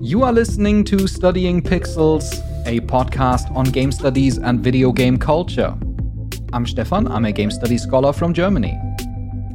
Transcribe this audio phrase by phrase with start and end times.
[0.00, 2.24] You are listening to Studying Pixels,
[2.66, 5.76] a podcast on game studies and video game culture.
[6.54, 8.80] I'm Stefan, I'm a game studies scholar from Germany.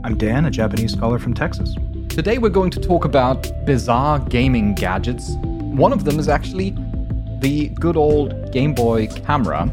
[0.04, 1.76] I'm Dan, a Japanese scholar from Texas.
[2.10, 5.32] Today we're going to talk about bizarre gaming gadgets.
[5.42, 6.76] One of them is actually
[7.40, 9.64] the good old Game Boy camera.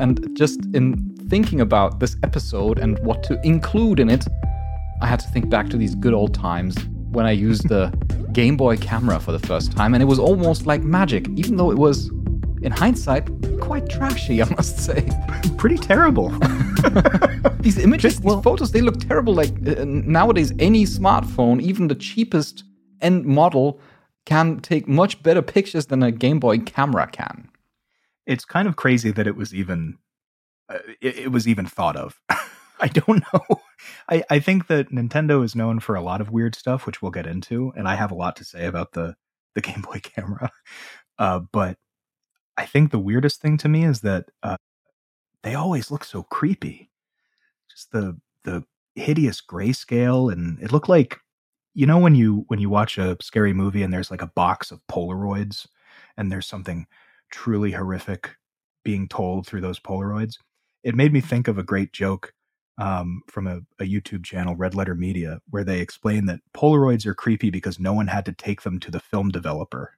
[0.00, 4.26] And just in thinking about this episode and what to include in it,
[5.00, 6.76] I had to think back to these good old times
[7.16, 7.86] when I used the
[8.32, 11.70] Game Boy camera for the first time, and it was almost like magic, even though
[11.70, 12.08] it was,
[12.60, 13.26] in hindsight,
[13.58, 15.08] quite trashy, I must say.
[15.56, 16.28] Pretty terrible.
[17.60, 19.32] these images, these photos, they look terrible.
[19.32, 22.64] Like uh, nowadays, any smartphone, even the cheapest
[23.00, 23.80] end model,
[24.26, 27.48] can take much better pictures than a Game Boy camera can.
[28.26, 29.96] It's kind of crazy that it was even
[30.68, 32.20] uh, it, it was even thought of.
[32.78, 33.60] I don't know.
[34.08, 37.10] I, I think that Nintendo is known for a lot of weird stuff, which we'll
[37.10, 39.14] get into, and I have a lot to say about the
[39.54, 40.50] the Game Boy camera.
[41.18, 41.76] Uh, but
[42.56, 44.56] I think the weirdest thing to me is that uh,
[45.42, 46.90] they always look so creepy.
[47.70, 51.18] Just the the hideous grayscale, and it looked like
[51.74, 54.70] you know when you when you watch a scary movie and there's like a box
[54.70, 55.66] of Polaroids,
[56.16, 56.86] and there's something
[57.30, 58.36] truly horrific
[58.84, 60.38] being told through those Polaroids.
[60.84, 62.32] It made me think of a great joke
[62.78, 67.14] um, from a, a, YouTube channel, Red Letter Media, where they explain that Polaroids are
[67.14, 69.94] creepy because no one had to take them to the film developer.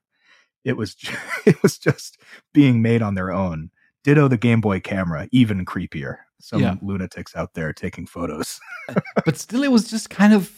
[0.65, 2.19] It was just, it was just
[2.53, 3.71] being made on their own.
[4.05, 6.19] Ditto the Game Boy camera, even creepier.
[6.41, 6.77] Some yeah.
[6.81, 8.61] lunatics out there taking photos.
[9.25, 10.53] but still, it was just kind of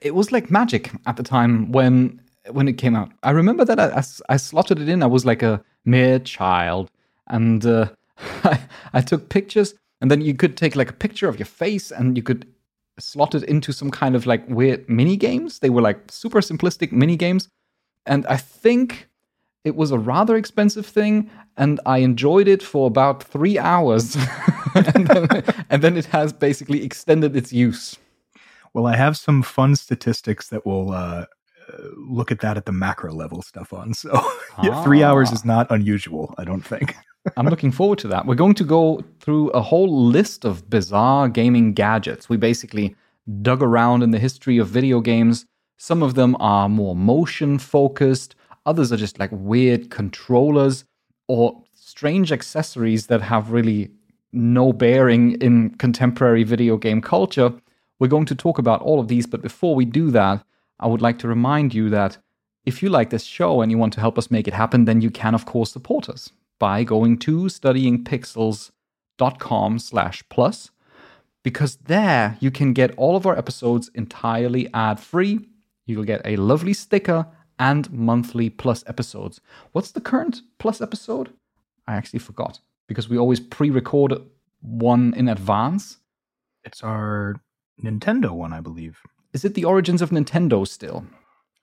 [0.00, 3.12] it was like magic at the time when when it came out.
[3.22, 5.02] I remember that I, I, I slotted it in.
[5.02, 6.90] I was like a mere child,
[7.28, 7.90] and uh,
[8.44, 8.60] I,
[8.92, 12.16] I took pictures and then you could take like a picture of your face and
[12.16, 12.46] you could
[12.98, 15.58] slot it into some kind of like weird mini games.
[15.58, 17.48] They were like super simplistic mini games.
[18.06, 19.08] And I think
[19.64, 24.16] it was a rather expensive thing and I enjoyed it for about three hours.
[24.74, 27.96] and, then, and then it has basically extended its use.
[28.72, 31.26] Well, I have some fun statistics that will uh,
[31.96, 33.94] look at that at the macro level stuff on.
[33.94, 34.82] So ah.
[34.84, 36.94] three hours is not unusual, I don't think.
[37.36, 38.24] I'm looking forward to that.
[38.24, 42.28] We're going to go through a whole list of bizarre gaming gadgets.
[42.28, 42.96] We basically
[43.42, 45.44] dug around in the history of video games.
[45.76, 48.34] Some of them are more motion focused,
[48.66, 50.84] others are just like weird controllers
[51.28, 53.90] or strange accessories that have really
[54.32, 57.52] no bearing in contemporary video game culture.
[57.98, 60.44] We're going to talk about all of these, but before we do that,
[60.78, 62.16] I would like to remind you that
[62.64, 65.00] if you like this show and you want to help us make it happen, then
[65.00, 70.70] you can, of course, support us by going to studyingpixels.com slash plus
[71.42, 75.40] because there you can get all of our episodes entirely ad-free.
[75.86, 77.26] You'll get a lovely sticker
[77.58, 79.40] and monthly plus episodes.
[79.72, 81.32] What's the current plus episode?
[81.88, 84.14] I actually forgot because we always pre-record
[84.60, 85.96] one in advance.
[86.62, 87.40] It's our
[87.82, 89.00] Nintendo one, I believe.
[89.32, 91.04] Is it the origins of Nintendo still?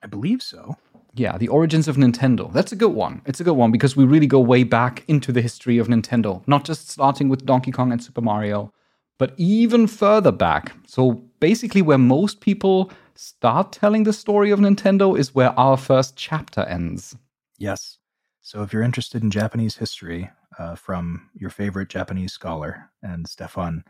[0.04, 0.76] I believe so
[1.18, 2.52] yeah, the origins of Nintendo.
[2.54, 3.22] That's a good one.
[3.26, 6.48] It's a good one because we really go way back into the history of Nintendo,
[6.48, 8.74] not just starting with Donkey Kong and Super Mario,
[9.18, 10.76] but even further back.
[10.86, 16.16] So basically, where most people start telling the story of Nintendo is where our first
[16.16, 17.16] chapter ends.
[17.58, 17.98] Yes.
[18.42, 20.30] So if you're interested in Japanese history
[20.60, 23.84] uh, from your favorite Japanese scholar and Stefan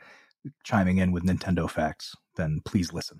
[0.64, 3.20] chiming in with Nintendo facts, then please listen.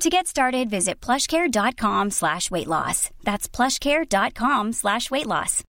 [0.00, 3.10] To get started, visit plushcare.com slash weight loss.
[3.22, 5.62] That's plushcare.com slash weight loss.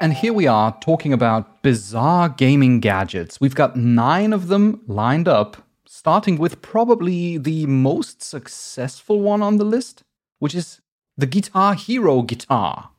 [0.00, 3.40] And here we are talking about bizarre gaming gadgets.
[3.40, 9.58] We've got nine of them lined up starting with probably the most successful one on
[9.58, 10.02] the list,
[10.40, 10.80] which is
[11.16, 12.91] the Guitar Hero guitar.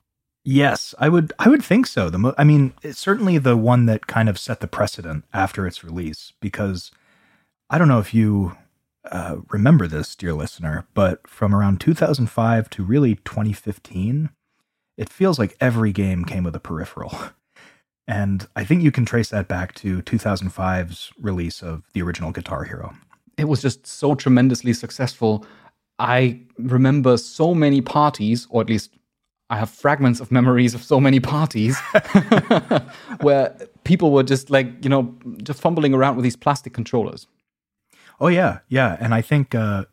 [0.45, 1.31] Yes, I would.
[1.39, 2.09] I would think so.
[2.09, 5.65] The mo- I mean, it's certainly the one that kind of set the precedent after
[5.65, 6.33] its release.
[6.41, 6.91] Because
[7.69, 8.57] I don't know if you
[9.09, 14.29] uh, remember this, dear listener, but from around 2005 to really 2015,
[14.97, 17.13] it feels like every game came with a peripheral.
[18.05, 22.65] And I think you can trace that back to 2005's release of the original Guitar
[22.65, 22.93] Hero.
[23.37, 25.45] It was just so tremendously successful.
[25.99, 28.97] I remember so many parties, or at least
[29.53, 31.77] I have fragments of memories of so many parties
[33.21, 35.13] where people were just like, you know,
[35.43, 37.27] just fumbling around with these plastic controllers.
[38.19, 38.59] Oh, yeah.
[38.67, 38.97] Yeah.
[38.99, 39.85] And I think uh,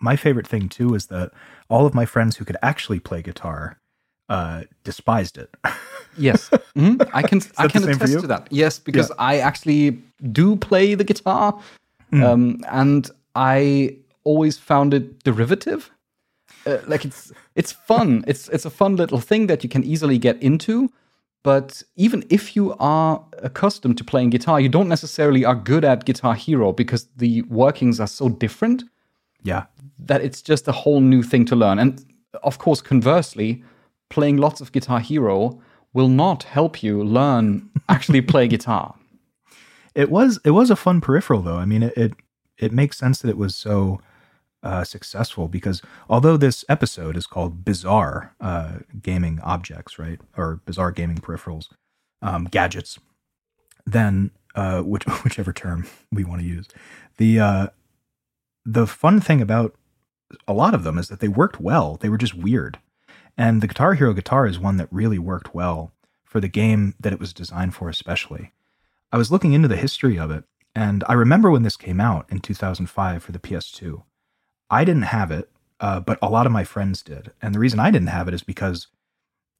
[0.00, 1.32] my favorite thing too is that
[1.68, 3.80] all of my friends who could actually play guitar
[4.28, 5.52] uh, despised it.
[6.16, 6.48] yes.
[6.76, 7.02] Mm-hmm.
[7.12, 8.46] I can, I can the same for attest to that.
[8.52, 9.16] Yes, because Yeah.
[9.18, 10.00] I actually
[10.30, 11.60] do play the guitar.
[12.10, 12.22] Hmm.
[12.22, 15.90] Um, and I always found it derivative.
[16.66, 18.24] Uh, like it's it's fun.
[18.26, 20.90] it's it's a fun little thing that you can easily get into.
[21.42, 26.04] But even if you are accustomed to playing guitar, you don't necessarily are good at
[26.04, 28.84] Guitar Hero because the workings are so different
[29.44, 29.66] yeah.
[29.98, 31.78] that it's just a whole new thing to learn.
[31.78, 32.04] And
[32.42, 33.62] of course, conversely,
[34.08, 35.60] playing lots of Guitar Hero
[35.92, 38.94] will not help you learn actually play guitar.
[39.94, 41.56] It was it was a fun peripheral though.
[41.56, 42.12] I mean, it it,
[42.58, 44.00] it makes sense that it was so
[44.62, 50.90] uh, successful because although this episode is called bizarre uh, gaming objects, right, or bizarre
[50.90, 51.68] gaming peripherals,
[52.22, 52.98] um, gadgets,
[53.86, 56.66] then uh, which whichever term we want to use,
[57.18, 57.66] the uh,
[58.64, 59.74] the fun thing about
[60.46, 61.96] a lot of them is that they worked well.
[61.96, 62.78] They were just weird,
[63.36, 65.92] and the Guitar Hero guitar is one that really worked well
[66.24, 68.52] for the game that it was designed for, especially.
[69.10, 70.44] I was looking into the history of it,
[70.74, 74.02] and I remember when this came out in 2005 for the PS2.
[74.70, 75.50] I didn't have it,
[75.80, 77.32] uh, but a lot of my friends did.
[77.40, 78.88] And the reason I didn't have it is because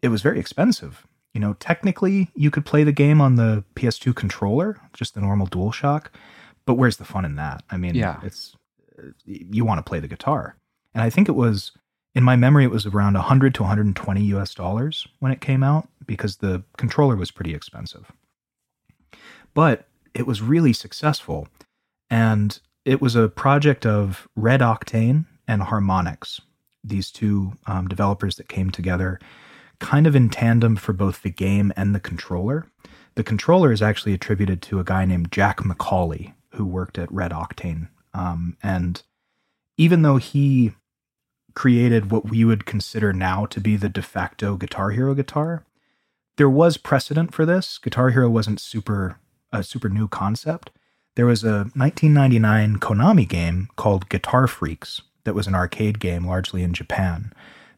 [0.03, 1.07] it was very expensive.
[1.35, 5.47] You know, technically, you could play the game on the PS2 controller, just the normal
[5.47, 6.07] DualShock,
[6.67, 7.63] but where's the fun in that?
[7.71, 8.21] I mean, Yeah.
[8.23, 8.57] it's
[9.25, 10.57] you want to play the guitar.
[10.93, 11.71] And I think it was
[12.15, 15.89] in my memory it was around 100 to 120 US dollars when it came out
[16.05, 18.11] because the controller was pretty expensive
[19.55, 21.49] but it was really successful.
[22.11, 26.41] And it was a project of Red Octane and Harmonix,
[26.83, 29.21] these two um, developers that came together
[29.79, 32.67] kind of in tandem for both the game and the controller.
[33.15, 37.31] The controller is actually attributed to a guy named Jack McCauley, who worked at Red
[37.31, 37.89] Octane.
[38.15, 39.03] Um, and
[39.77, 40.73] even though he
[41.55, 45.67] created what we would consider now to be the de facto Guitar Hero guitar,
[46.39, 47.77] there was precedent for this.
[47.77, 49.19] Guitar Hero wasn't super
[49.53, 50.71] a super new concept.
[51.19, 56.63] There was a 1999 Konami game called Guitar Freaks that was an arcade game largely
[56.63, 57.33] in Japan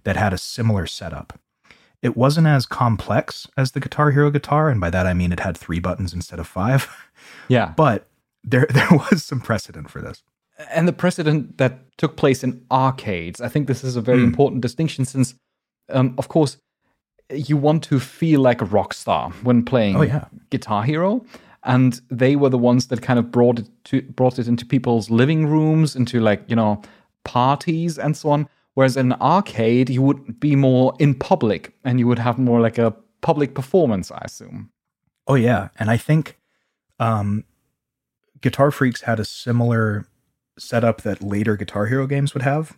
[0.05, 1.39] that had a similar setup.
[2.03, 5.41] It wasn't as complex as the Guitar Hero guitar, and by that I mean it
[5.41, 6.87] had three buttons instead of five.
[7.49, 7.73] Yeah.
[7.77, 8.07] But
[8.45, 10.23] there there was some precedent for this.
[10.71, 13.41] and the precedent that took place in arcades.
[13.41, 15.35] I think this is a very important distinction since,
[15.91, 16.59] um, of course,
[17.33, 20.27] you want to feel like a rock star when playing Oh, yeah.
[20.51, 21.25] Guitar Hero.
[21.63, 25.11] And they were the ones that kind of brought it to brought it into people's
[25.11, 26.81] living rooms, into like you know
[27.25, 28.49] parties and so on.
[28.75, 32.61] Whereas in an arcade, you would be more in public, and you would have more
[32.61, 34.71] like a public performance, I assume.
[35.27, 36.39] Oh yeah, and I think
[36.99, 37.45] um,
[38.41, 40.07] Guitar Freaks had a similar
[40.59, 42.77] setup that later Guitar Hero games would have,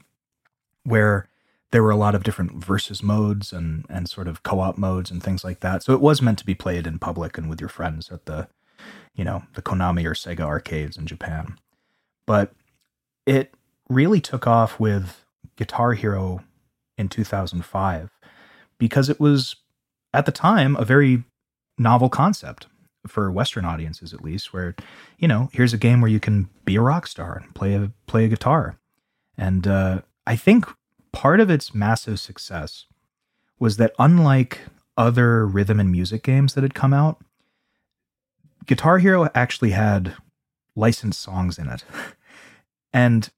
[0.84, 1.28] where
[1.72, 5.22] there were a lot of different versus modes and and sort of co-op modes and
[5.22, 5.82] things like that.
[5.82, 8.48] So it was meant to be played in public and with your friends at the,
[9.14, 11.58] you know, the Konami or Sega arcades in Japan.
[12.26, 12.52] But
[13.26, 13.54] it
[13.88, 15.24] really took off with
[15.56, 16.42] Guitar Hero
[16.96, 18.10] in 2005
[18.78, 19.56] because it was
[20.14, 21.24] at the time a very
[21.78, 22.66] novel concept
[23.06, 24.74] for Western audiences, at least, where
[25.18, 27.90] you know here's a game where you can be a rock star and play a
[28.06, 28.78] play a guitar,
[29.36, 30.66] and uh, I think
[31.12, 32.86] part of its massive success
[33.58, 34.60] was that unlike
[34.96, 37.22] other rhythm and music games that had come out,
[38.66, 40.14] Guitar Hero actually had
[40.75, 41.85] licensed songs in it,
[42.92, 43.31] and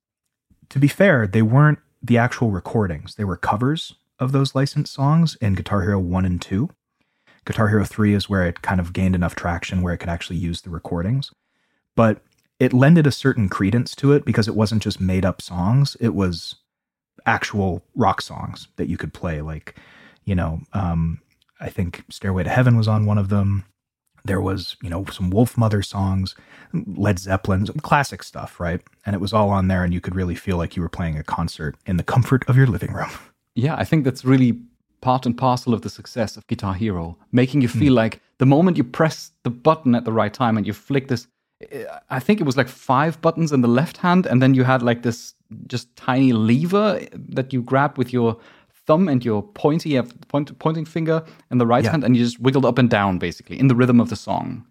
[0.69, 5.37] to be fair, they weren't the actual recordings; they were covers of those licensed songs
[5.41, 6.71] in Guitar Hero One and Two.
[7.45, 10.37] Guitar Hero 3 is where it kind of gained enough traction where it could actually
[10.37, 11.31] use the recordings.
[11.95, 12.23] But
[12.59, 16.15] it lended a certain credence to it because it wasn't just made up songs, it
[16.15, 16.57] was
[17.27, 19.41] actual rock songs that you could play.
[19.41, 19.77] Like,
[20.25, 21.21] you know, um,
[21.61, 23.65] I think Stairway to Heaven was on one of them.
[24.25, 26.35] There was, you know, some Wolfmother songs,
[26.73, 28.81] Led Zeppelin, some classic stuff, right?
[29.05, 31.19] And it was all on there, and you could really feel like you were playing
[31.19, 33.11] a concert in the comfort of your living room.
[33.57, 34.59] Yeah, I think that's really
[35.01, 37.79] part and parcel of the success of Guitar Hero, making you hmm.
[37.79, 41.07] feel like the moment you press the button at the right time and you flick
[41.07, 41.29] this,
[42.11, 44.83] I think it was like five buttons in the left hand, and then you had
[44.83, 45.35] like this
[45.69, 48.39] just tiny lever that you grab with your
[48.87, 51.93] thumb and your pointy point, pointing finger in the right Yeah.
[51.93, 54.67] hand, and you just wiggled up and down basically in the rhythm of the song.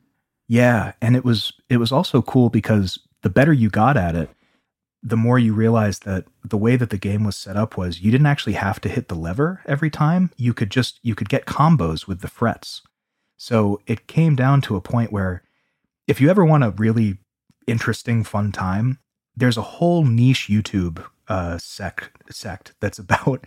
[0.48, 4.30] Yeah, and it was it was also cool because the better you got at it,
[5.02, 8.12] the more you realized that the way that the game was set up was you
[8.12, 10.32] didn't actually have to hit the lever every time.
[10.38, 12.82] You could just you could get combos with the frets.
[13.38, 15.44] So it came down to a point where
[16.08, 17.18] if you ever want a really
[17.68, 19.00] interesting fun time,
[19.36, 23.46] there's a whole niche YouTube uh sect sect that's about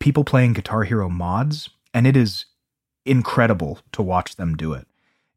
[0.00, 2.46] people playing Guitar Hero mods and it is
[3.06, 4.86] incredible to watch them do it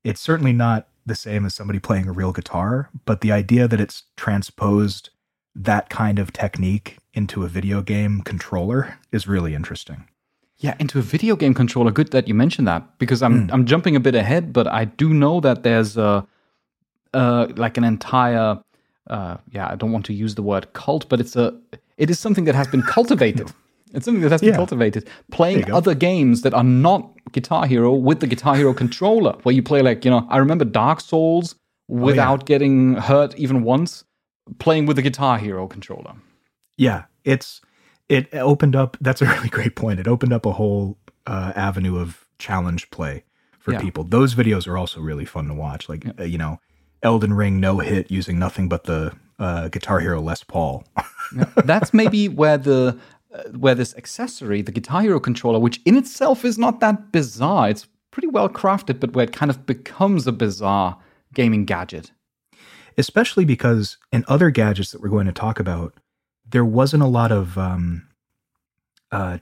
[0.03, 3.82] it's certainly not the same as somebody playing a real guitar, but the idea that
[3.82, 5.10] it's transposed
[5.55, 10.08] that kind of technique into a video game controller is really interesting.
[10.58, 11.91] Yeah, into a video game controller.
[11.91, 15.13] Good that you mentioned that because I'm I'm jumping a bit ahead, but I do
[15.13, 16.25] know that there's a
[17.13, 18.60] uh, like an entire
[19.10, 21.53] uh, yeah I don't want to use the word cult, but it's a
[21.98, 23.51] it is something that has been cultivated.
[23.94, 24.56] It's something that has been Yeah.
[24.56, 25.08] cultivated.
[25.32, 25.78] Playing There you go.
[25.78, 29.82] other games that are not Guitar Hero with the Guitar Hero controller, where you play
[29.82, 31.56] like you know I remember Dark Souls
[31.88, 34.04] without getting hurt even once,
[34.60, 36.14] playing with the Guitar Hero controller.
[36.78, 37.62] Yeah, it's
[38.10, 38.98] it opened up.
[39.02, 40.00] That's a really great point.
[40.00, 40.98] It opened up a whole
[41.28, 43.24] uh, avenue of challenge play
[43.60, 43.80] for Yeah.
[43.80, 44.04] people.
[44.04, 45.88] Those videos are also really fun to watch.
[45.88, 46.60] Like uh, you know,
[47.02, 50.84] Elden Ring no hit using nothing but the uh, Guitar Hero Les Paul.
[51.66, 52.98] that's maybe where the
[53.58, 57.88] where this accessory, the Guitar Hero controller, which in itself is not that bizarre, it's
[58.12, 60.98] pretty well crafted, but where it kind of becomes a bizarre
[61.34, 62.12] gaming gadget.
[62.98, 65.94] especially because in other gadgets that we're going to talk about,
[66.50, 68.08] there wasn't a lot of um,
[69.12, 69.40] uh,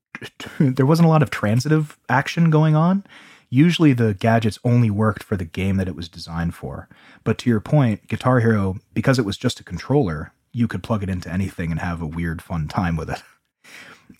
[0.60, 3.04] there wasn't a lot of transitive action going on.
[3.50, 6.88] Usually, the gadgets only worked for the game that it was designed for.
[7.22, 11.02] But to your point, Guitar Hero, because it was just a controller, you could plug
[11.02, 13.22] it into anything and have a weird, fun time with it.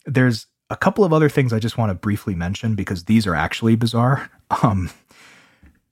[0.05, 3.35] There's a couple of other things I just want to briefly mention because these are
[3.35, 4.31] actually bizarre.
[4.63, 4.91] Um,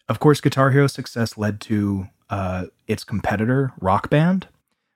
[0.08, 4.46] of course, Guitar Hero's success led to uh, its competitor, Rock Band,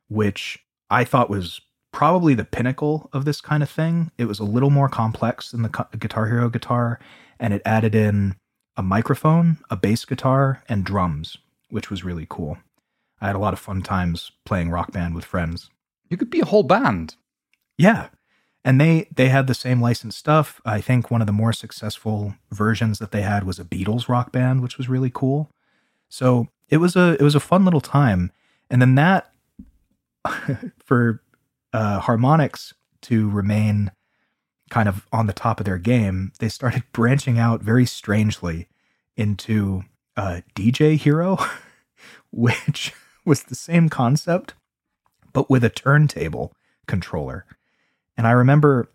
[0.08, 1.60] which I thought was
[1.92, 4.12] probably the pinnacle of this kind of thing.
[4.16, 7.00] It was a little more complex than the Guitar Hero guitar,
[7.40, 8.36] and it added in
[8.76, 11.36] a microphone, a bass guitar, and drums,
[11.70, 12.58] which was really cool.
[13.20, 15.70] I had a lot of fun times playing Rock Band with friends.
[16.08, 17.16] You could be a whole band.
[17.76, 18.08] Yeah.
[18.64, 20.60] And they they had the same licensed stuff.
[20.64, 24.32] I think one of the more successful versions that they had was a Beatles rock
[24.32, 25.50] band, which was really cool.
[26.08, 28.32] So it was a it was a fun little time.
[28.70, 29.32] And then that
[30.84, 31.22] for
[31.72, 33.92] uh, Harmonix to remain
[34.70, 38.68] kind of on the top of their game, they started branching out very strangely
[39.16, 39.82] into
[40.16, 41.38] uh, DJ Hero,
[42.30, 42.92] which
[43.28, 44.54] was the same concept,
[45.32, 46.52] but with a turntable
[46.86, 47.44] controller.
[48.16, 48.90] And I remember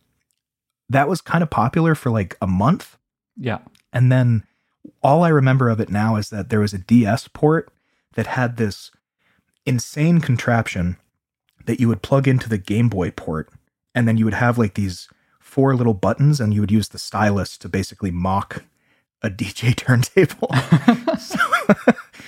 [0.90, 2.98] that was kind of popular for like a month.
[3.38, 3.60] Yeah.
[3.94, 4.44] And then
[5.02, 7.72] all I remember of it now is that there was a DS port
[8.16, 8.92] that had this
[9.66, 10.98] insane contraption
[11.66, 13.50] that you would plug into the Game Boy port.
[13.96, 15.08] And then you would have like these
[15.40, 18.64] four little buttons, and you would use the stylus to basically mock
[19.22, 20.50] a DJ turntable.
[21.20, 21.38] so,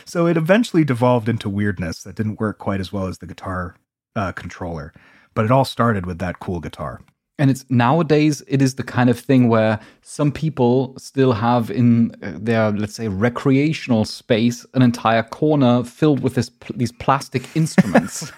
[0.05, 3.75] so it eventually devolved into weirdness that didn't work quite as well as the guitar
[4.15, 4.93] uh, controller.
[5.33, 7.01] But it all started with that cool guitar.
[7.37, 12.15] And it's nowadays it is the kind of thing where some people still have in
[12.23, 17.43] uh, their let's say recreational space an entire corner filled with this pl- these plastic
[17.55, 18.31] instruments.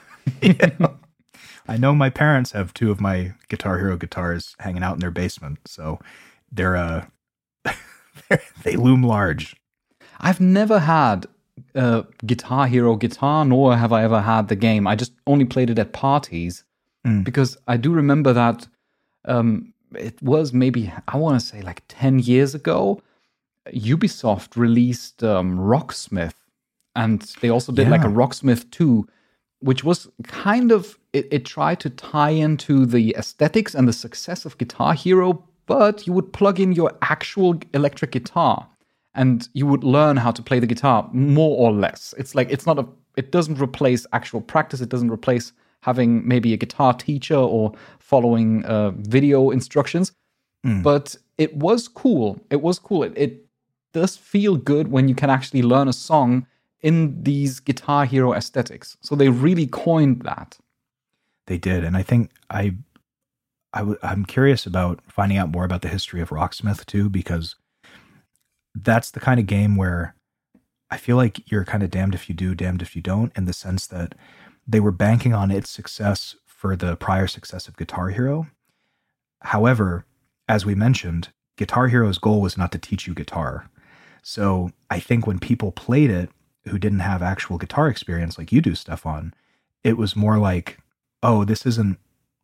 [1.69, 5.12] I know my parents have two of my Guitar Hero guitars hanging out in their
[5.12, 6.00] basement, so
[6.51, 7.05] they're uh
[8.29, 9.55] they're, they loom large.
[10.19, 11.27] I've never had
[11.77, 14.88] a Guitar Hero guitar, nor have I ever had the game.
[14.88, 16.63] I just only played it at parties
[17.05, 17.24] Mm.
[17.24, 18.67] because I do remember that
[19.25, 23.01] um, it was maybe, I want to say like 10 years ago,
[23.74, 26.34] Ubisoft released um, Rocksmith,
[26.96, 29.07] and they also did like a Rocksmith 2,
[29.60, 34.46] which was kind of, it, it tried to tie into the aesthetics and the success
[34.46, 38.67] of Guitar Hero, but you would plug in your actual electric guitar
[39.17, 42.13] and you would learn how to play the guitar more or less.
[42.17, 42.86] It's like it's not a
[43.17, 44.79] it doesn't replace actual practice.
[44.79, 50.12] It doesn't replace having maybe a guitar teacher or following uh, video instructions.
[50.83, 52.39] But it was cool.
[52.50, 53.03] It was cool.
[53.03, 53.45] It, it
[53.93, 56.45] does feel good when you can actually learn a song
[56.81, 58.97] in these Guitar Hero aesthetics.
[59.01, 60.57] So they really coined that.
[61.45, 62.75] They did, and I think I,
[63.74, 67.55] I w- I'm curious about finding out more about the history of Rocksmith too, because
[68.84, 70.15] that's the kind of game where
[70.89, 73.46] I feel like you're kind of damned if you do, damned if you don't, in
[73.46, 74.15] the sense that
[74.67, 78.48] they were banking on its success for the prior success of Guitar Hero.
[79.41, 80.05] However,
[80.48, 83.69] as we mentioned, Guitar Hero's goal was not to teach you guitar.
[84.22, 86.29] So I think when people played it
[86.65, 89.34] who didn't have actual guitar experience like you do, Stefan,
[89.84, 90.79] it was more like,
[91.24, 91.98] oh, this isn't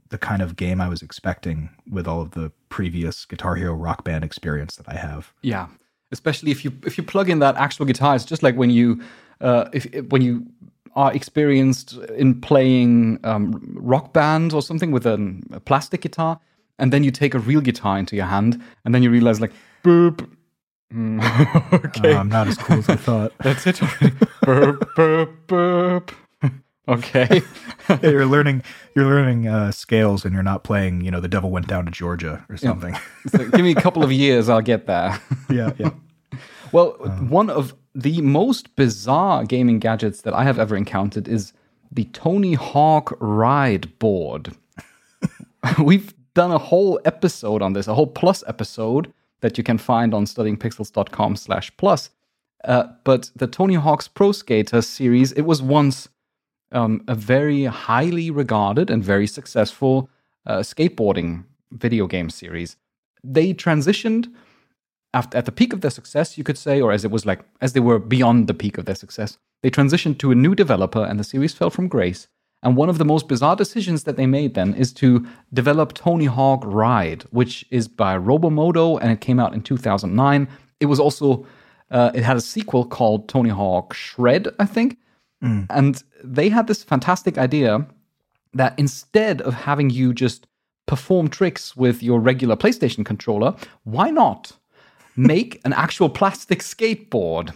[0.09, 4.03] the kind of game I was expecting with all of the previous Guitar Hero rock
[4.03, 5.33] band experience that I have.
[5.41, 5.67] Yeah,
[6.13, 9.01] especially if you if you plug in that actual guitar, it's just like when you
[9.41, 10.45] uh, if when you
[10.95, 16.39] are experienced in playing um, rock band or something with an, a plastic guitar,
[16.79, 19.51] and then you take a real guitar into your hand, and then you realize like
[19.83, 20.29] boop.
[20.93, 21.19] Mm,
[21.85, 23.31] okay, Uh, I'm not as cool as I thought.
[23.43, 23.81] that's it.
[24.43, 26.11] burp, burp, burp.
[26.87, 27.41] Okay.
[27.89, 28.61] Yeah, you're learning
[28.95, 31.91] you're learning uh, scales and you're not playing you know the devil went down to
[31.91, 32.93] georgia or something
[33.27, 35.17] So give me a couple of years, I'll get there.
[35.49, 35.91] yeah yeah
[36.73, 36.93] Well,
[37.29, 41.53] one of the most bizarre gaming gadgets that I have ever encountered is
[41.91, 44.55] the Tony Hawk Ride board.
[45.83, 50.15] We've done a whole episode on this, a whole plus episode that you can find
[50.15, 52.09] on studyingpixels.com slash plus.
[52.63, 56.09] Uh, but the Tony Hawk's Pro Skater series, it was once
[56.71, 60.09] um, a very highly regarded and very successful
[60.47, 62.77] uh, skateboarding video game series.
[63.23, 64.33] They transitioned
[65.13, 67.41] after, at the peak of their success, you could say, or as it was like,
[67.61, 71.03] as they were beyond the peak of their success, they transitioned to a new developer
[71.03, 72.27] and the series fell from grace.
[72.63, 76.25] And one of the most bizarre decisions that they made then is to develop Tony
[76.25, 80.47] Hawk Ride, which is by Robomodo and it came out in 2009.
[80.79, 81.45] It was also,
[81.91, 84.97] uh, it had a sequel called Tony Hawk Shred, I think.
[85.69, 87.85] And they had this fantastic idea
[88.53, 90.47] that instead of having you just
[90.85, 94.53] perform tricks with your regular PlayStation controller, why not
[95.15, 97.53] make an actual plastic skateboard?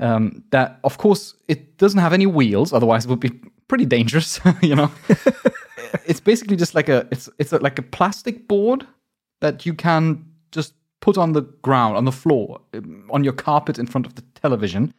[0.00, 3.32] Um, that, of course, it doesn't have any wheels, otherwise it would be
[3.66, 4.40] pretty dangerous.
[4.62, 4.90] you know,
[6.06, 8.86] it's basically just like a it's it's a, like a plastic board
[9.40, 13.78] that you can just put on the ground on the floor um, on your carpet
[13.78, 14.94] in front of the television,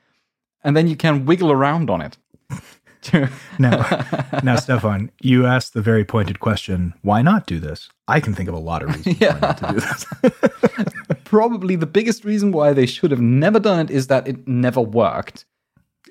[0.64, 2.18] and then you can wiggle around on it.
[3.60, 3.80] now
[4.44, 8.50] now stefan you asked the very pointed question why not do this i can think
[8.50, 10.06] of a lot of reasons why not to do this
[11.30, 14.82] probably the biggest reason why they should have never done it is that it never
[14.82, 15.46] worked.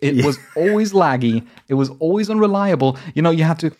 [0.01, 1.45] It was always laggy.
[1.67, 2.97] It was always unreliable.
[3.17, 3.73] You know, you have to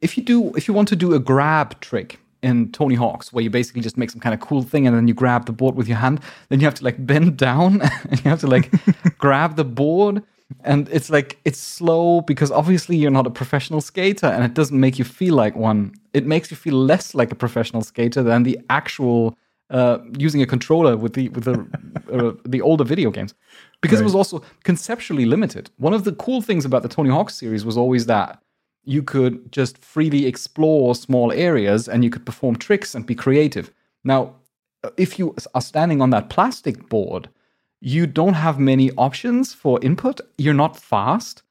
[0.00, 3.44] if you do if you want to do a grab trick in Tony Hawk's where
[3.44, 5.74] you basically just make some kind of cool thing and then you grab the board
[5.74, 8.72] with your hand, then you have to like bend down and you have to like
[9.18, 10.22] grab the board
[10.64, 14.80] and it's like it's slow because obviously you're not a professional skater and it doesn't
[14.80, 15.92] make you feel like one.
[16.14, 19.36] It makes you feel less like a professional skater than the actual
[19.70, 21.66] uh, using a controller with the with the
[22.12, 23.34] uh, the older video games
[23.80, 25.70] because it was also conceptually limited.
[25.76, 28.42] One of the cool things about the Tony Hawk series was always that
[28.84, 33.72] you could just freely explore small areas and you could perform tricks and be creative.
[34.04, 34.36] Now,
[34.96, 37.28] if you are standing on that plastic board,
[37.80, 40.20] you don't have many options for input.
[40.38, 41.42] You're not fast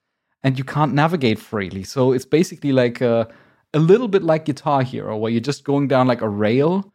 [0.43, 1.83] and you can't navigate freely.
[1.83, 3.27] So it's basically like a,
[3.73, 6.93] a little bit like Guitar Hero, where you're just going down like a rail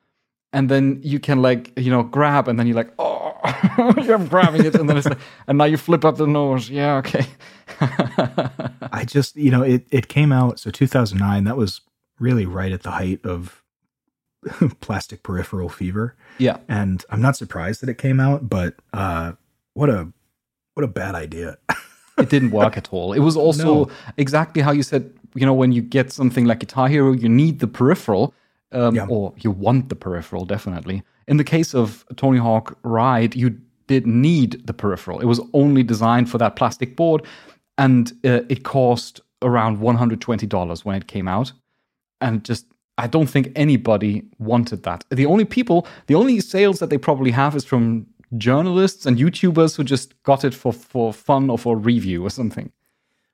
[0.52, 3.34] and then you can like you know grab and then you're like oh
[4.04, 6.96] you're grabbing it and then it's like and now you flip up the nose yeah
[6.96, 7.26] okay
[8.92, 11.80] I just, you know, it, it came out, so 2009, that was
[12.18, 13.62] really right at the height of
[14.80, 16.16] plastic peripheral fever.
[16.38, 19.32] yeah And I'm not surprised that it came out, but uh,
[19.74, 20.08] what a
[20.74, 21.56] what a bad idea.
[22.18, 23.90] it didn't work at all it was also No.
[24.18, 27.60] exactly how you said you know when you get something like guitar hero you need
[27.60, 28.34] the peripheral
[28.72, 29.06] um, Yeah.
[29.08, 34.06] or you want the peripheral definitely in the case of tony hawk ride you did
[34.06, 37.22] need the peripheral it was only designed for that plastic board
[37.78, 41.52] and uh, it cost around $120 when it came out
[42.20, 42.66] and just
[42.98, 45.04] I don't think anybody wanted that.
[45.10, 48.06] The only people, the only sales that they probably have is from
[48.36, 52.70] journalists and YouTubers who just got it for for fun or for review or something.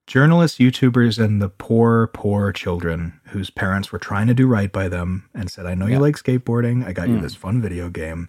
[0.07, 4.89] Journalists, YouTubers, and the poor, poor children whose parents were trying to do right by
[4.89, 6.87] them and said, I know you like skateboarding.
[6.87, 8.29] I got you this fun video game.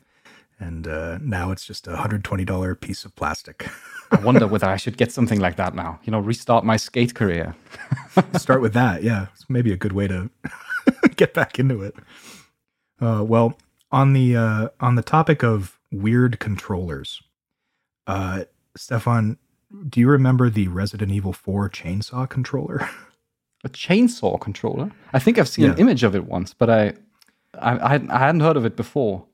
[0.60, 3.70] And uh, now it's just a $120 piece of plastic.
[4.12, 6.00] I wonder whether I should get something like that now.
[6.04, 7.56] You know, restart my skate career.
[8.38, 9.04] Start with that.
[9.04, 9.28] Yeah.
[9.36, 10.32] It's maybe a good way to
[11.16, 11.94] get back into it.
[13.00, 13.56] Uh, well,
[13.92, 17.22] on the uh, on the topic of weird controllers,
[18.08, 19.38] Uh, Stefan,
[19.90, 22.90] do you remember the Resident Evil 4 chainsaw controller?
[23.64, 24.92] A chainsaw controller.
[25.14, 26.94] I think I've seen an image of it once, but I,
[27.60, 29.26] I, I hadn't heard of it before.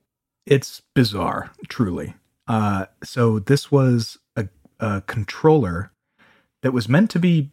[0.46, 2.14] It's bizarre, truly.
[2.48, 4.48] Uh, so this was a,
[4.80, 5.92] a controller
[6.62, 7.52] that was meant to be.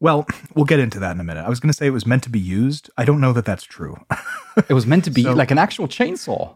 [0.00, 1.44] Well, we'll get into that in a minute.
[1.44, 2.88] I was going to say it was meant to be used.
[2.96, 3.96] I don't know that that's true.
[4.68, 6.54] It was meant to be So- like an actual chainsaw.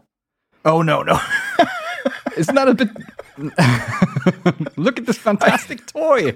[0.63, 1.19] oh no, no.
[2.37, 2.89] Isn't that a bit?
[4.77, 6.35] Look at this fantastic toy.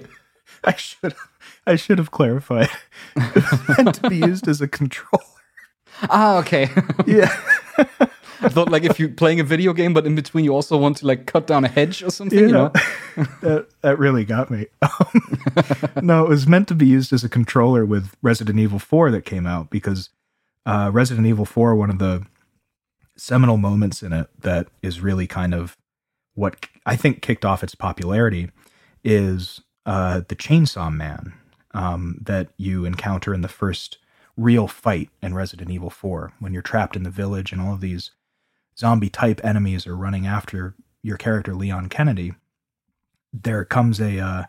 [0.64, 1.14] I should
[1.66, 2.70] I should have clarified.
[3.16, 5.24] Meant to be used as a controller.
[6.02, 6.70] Ah, okay.
[7.06, 7.34] Yeah.
[8.40, 10.98] I thought like if you're playing a video game, but in between you also want
[10.98, 12.72] to like cut down a hedge or something, you know?
[13.40, 14.66] that that really got me.
[14.82, 15.22] Um,
[16.02, 19.24] no, it was meant to be used as a controller with Resident Evil 4 that
[19.24, 20.10] came out because
[20.66, 22.26] uh, Resident Evil 4, one of the
[23.16, 25.76] seminal moments in it that is really kind of
[26.34, 28.50] what I think kicked off its popularity
[29.02, 31.34] is uh, the Chainsaw Man
[31.72, 33.98] um, that you encounter in the first
[34.36, 37.80] real fight in Resident Evil 4 when you're trapped in the village and all of
[37.80, 38.10] these
[38.76, 42.32] zombie type enemies are running after your character Leon Kennedy
[43.34, 44.44] there comes a uh,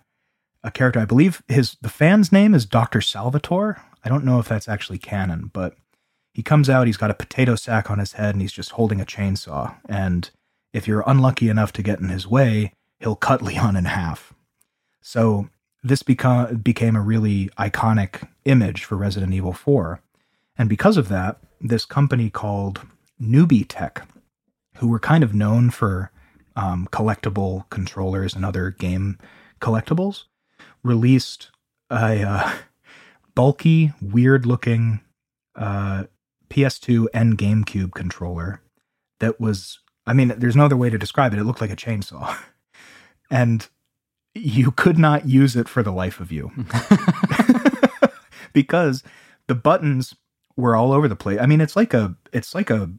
[0.64, 1.00] a character.
[1.00, 3.82] I believe his the fan's name is Doctor Salvador.
[4.04, 5.76] I don't know if that's actually canon, but
[6.34, 6.88] he comes out.
[6.88, 9.76] He's got a potato sack on his head, and he's just holding a chainsaw.
[9.90, 10.30] And
[10.76, 14.34] if you're unlucky enough to get in his way, he'll cut Leon in half.
[15.02, 15.48] So
[15.82, 20.02] this become became a really iconic image for Resident Evil 4.
[20.58, 22.82] And because of that, this company called
[23.22, 24.06] NubyTech,
[24.78, 26.12] who were kind of known for
[26.58, 29.18] um, collectible controllers and other game
[29.62, 30.26] collectibles,
[30.84, 31.52] released
[31.90, 32.52] a uh,
[33.34, 35.00] bulky, weird looking
[35.56, 36.04] uh,
[36.50, 38.62] PS2 and GameCube controller
[39.20, 41.40] that was, I mean, there's no other way to describe it.
[41.40, 42.36] It looked like a chainsaw.
[43.32, 43.68] and
[44.34, 46.52] you could not use it for the life of you
[48.54, 49.02] because
[49.48, 50.14] the buttons
[50.58, 51.40] were all over the place.
[51.40, 52.90] I mean, it's like a it's like a,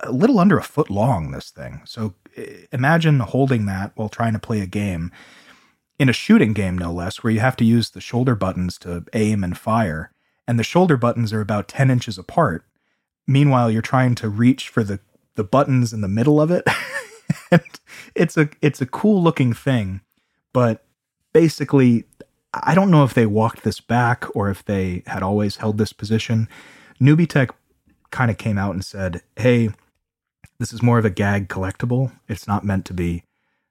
[0.00, 1.30] a little under a foot long.
[1.30, 1.82] This thing.
[1.84, 5.12] So eh, imagine holding that while trying to play a game
[5.98, 9.04] in a shooting game, no less, where you have to use the shoulder buttons to
[9.12, 10.12] aim and fire,
[10.46, 12.64] and the shoulder buttons are about ten inches apart.
[13.26, 14.98] Meanwhile, you're trying to reach for the
[15.40, 16.68] the buttons in the middle of it.
[18.14, 20.02] it's a it's a cool looking thing,
[20.52, 20.84] but
[21.32, 22.04] basically
[22.52, 25.94] I don't know if they walked this back or if they had always held this
[25.94, 26.46] position.
[27.00, 27.52] NubyTech
[28.10, 29.70] kind of came out and said, "Hey,
[30.58, 32.12] this is more of a gag collectible.
[32.28, 33.24] It's not meant to be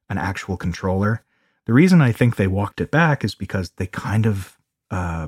[0.09, 1.23] an actual controller."
[1.67, 4.57] The reason I think they walked it back is because they kind of
[4.89, 5.27] uh,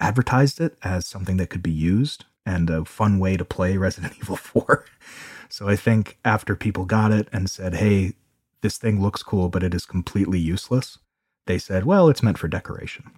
[0.00, 4.14] advertised it as something that could be used and a fun way to play Resident
[4.18, 4.84] Evil 4.
[5.48, 8.14] So I think after people got it and said, "Hey,
[8.62, 10.98] this thing looks cool, but it is completely useless,"
[11.46, 13.10] they said, "Well, it's meant for decoration."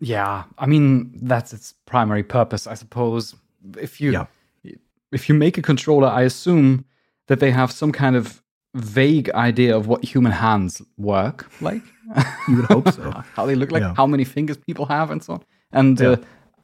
[0.00, 3.34] Yeah, I mean that's its primary purpose, I suppose.
[3.78, 4.26] If you Yeah.
[5.12, 6.84] if you make a controller, I assume
[7.28, 8.42] that they have some kind of
[8.74, 11.82] vague idea of what human hands work like,
[12.48, 13.10] You would hope so.
[13.34, 13.94] how they look like, Yeah.
[13.96, 15.42] how many fingers people have, and so on.
[15.72, 16.08] And Yeah.
[16.08, 16.16] uh,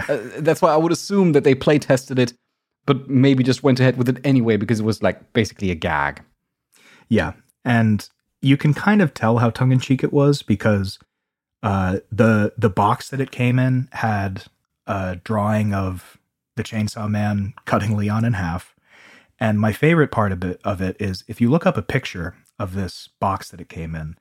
[0.08, 2.32] uh, that's why I would assume that they play tested it,
[2.86, 6.22] but maybe just went ahead with it anyway because it was like basically a gag.
[7.08, 7.32] Yeah,
[7.64, 8.08] and
[8.40, 10.98] you can kind of tell how tongue in cheek it was because
[11.62, 14.44] uh, the the box that it came in had
[14.86, 16.18] a drawing of
[16.56, 18.74] the Chainsaw Man cutting Leon in half.
[19.38, 22.36] And my favorite part of it of it is if you look up a picture
[22.58, 24.16] of this box that it came in,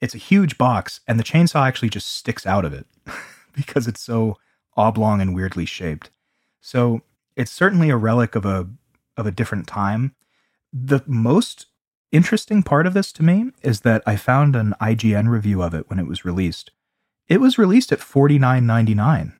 [0.00, 2.86] it's a huge box, and the chainsaw actually just sticks out of it
[3.54, 4.36] because it's so
[4.76, 6.10] oblong and weirdly shaped.
[6.60, 7.02] So
[7.36, 8.68] it's certainly a relic of a
[9.16, 10.14] of a different time.
[10.72, 11.66] The most
[12.12, 15.88] interesting part of this to me is that I found an IGN review of it
[15.88, 16.70] when it was released.
[17.28, 19.34] It was released at forty nine ninety nine.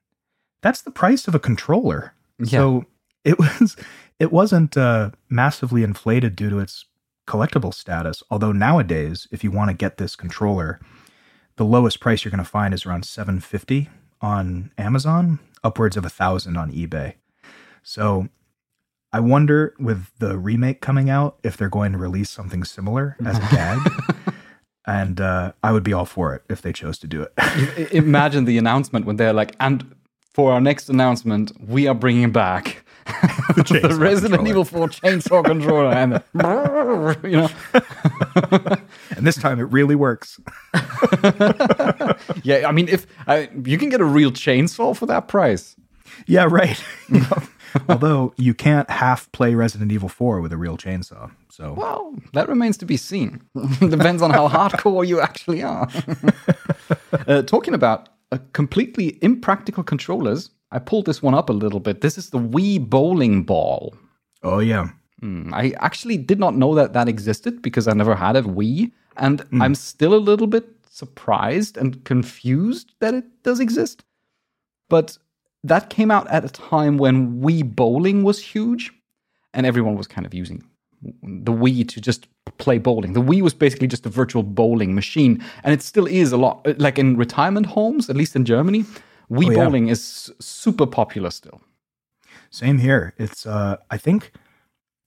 [0.63, 2.15] That's the price of a controller.
[2.45, 2.87] So
[3.25, 3.77] it was
[4.19, 6.87] it wasn't uh, massively inflated due to its
[7.27, 8.23] collectible status.
[8.31, 10.81] Although nowadays, if you want to get this controller,
[11.57, 13.89] the lowest price you're going to find is around seven fifty
[14.27, 17.15] on Amazon, upwards of a thousand on eBay.
[17.85, 18.29] So
[19.13, 23.39] I wonder with the remake coming out if they're going to release something similar as
[23.39, 23.79] a gag.
[24.85, 27.93] and uh, I would be all for it if they chose to do it.
[27.93, 29.95] Imagine the announcement when they're like, and
[30.35, 32.85] for our next announcement, we are bringing back
[33.55, 34.47] the, chainsaw Resident.
[34.47, 35.93] Evil 4 chainsaw controller.
[35.93, 38.77] And the, you know,
[39.17, 40.41] and this time it really works.
[42.43, 45.77] yeah, I mean, if I, you can get a real chainsaw for that price.
[46.27, 46.83] Yeah, right.
[47.09, 47.43] You know,
[47.89, 51.31] Although you can't half play Resident Evil 4 with a real chainsaw.
[51.49, 53.43] So Well, that remains to be seen.
[53.81, 55.89] Depends on how hardcore you actually are.
[57.27, 62.01] uh, talking about uh, completely impractical controllers, I pulled this one up a little bit.
[62.01, 63.95] This is the Wii bowling ball.
[64.43, 64.89] oh yeah.
[65.21, 68.93] Hmm, I actually did not know that that existed because I never had a Wii,
[69.17, 74.05] and I'm still a little bit surprised and confused that it does exist.
[74.91, 75.17] But
[75.65, 78.93] that came out at a time when Wii bowling was huge,
[79.55, 80.63] and everyone was kind of using
[81.23, 82.27] the Wii to just
[82.59, 83.15] play bowling.
[83.15, 86.79] The Wii was basically just a virtual bowling machine, and it still is a lot.
[86.79, 88.85] Like in retirement homes, at least in Germany,
[89.31, 89.65] Wii Oh, yeah.
[89.65, 91.61] bowling is super popular still.
[92.51, 93.15] Same here.
[93.19, 94.33] It's uh I think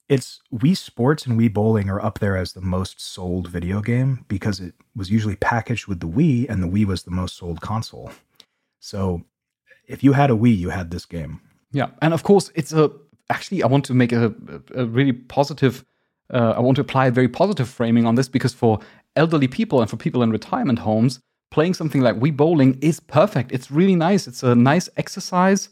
[0.09, 4.25] it's Wii Sports and Wii Bowling are up there as the most sold video game
[4.27, 7.61] because it was usually packaged with the Wii and the Wii was the most sold
[7.61, 8.11] console.
[8.79, 9.23] So
[9.87, 11.39] if you had a Wii, you had this game.
[11.71, 12.89] Yeah, and of course, it's a.
[13.29, 14.33] Actually, I want to make a,
[14.73, 15.85] a really positive.
[16.33, 18.79] Uh, I want to apply a very positive framing on this because for
[19.15, 21.19] elderly people and for people in retirement homes,
[21.51, 23.51] playing something like Wii Bowling is perfect.
[23.51, 24.27] It's really nice.
[24.27, 25.69] It's a nice exercise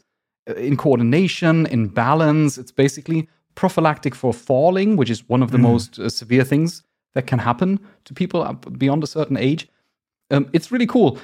[0.48, 2.58] uh, in coordination, in balance.
[2.58, 6.82] It's basically prophylactic for falling, which is one of the most uh, severe things
[7.14, 9.68] that can happen to people up beyond a certain age.
[10.30, 11.18] Um, it's really cool.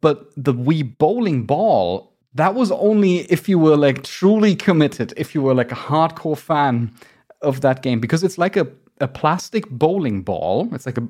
[0.00, 5.34] But the Wii bowling ball, that was only if you were like truly committed, if
[5.34, 6.92] you were like a hardcore fan
[7.40, 8.66] of that game, because it's like a,
[9.00, 10.68] a plastic bowling ball.
[10.72, 11.08] It's like a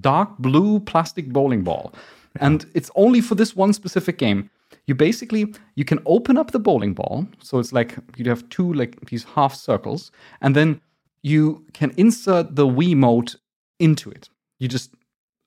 [0.00, 1.94] dark blue plastic bowling ball.
[2.40, 4.50] And it's only for this one specific game.
[4.86, 7.26] You basically you can open up the bowling ball.
[7.40, 10.80] So it's like you have two like these half circles, and then
[11.22, 13.36] you can insert the Wiimote
[13.78, 14.28] into it.
[14.58, 14.90] You just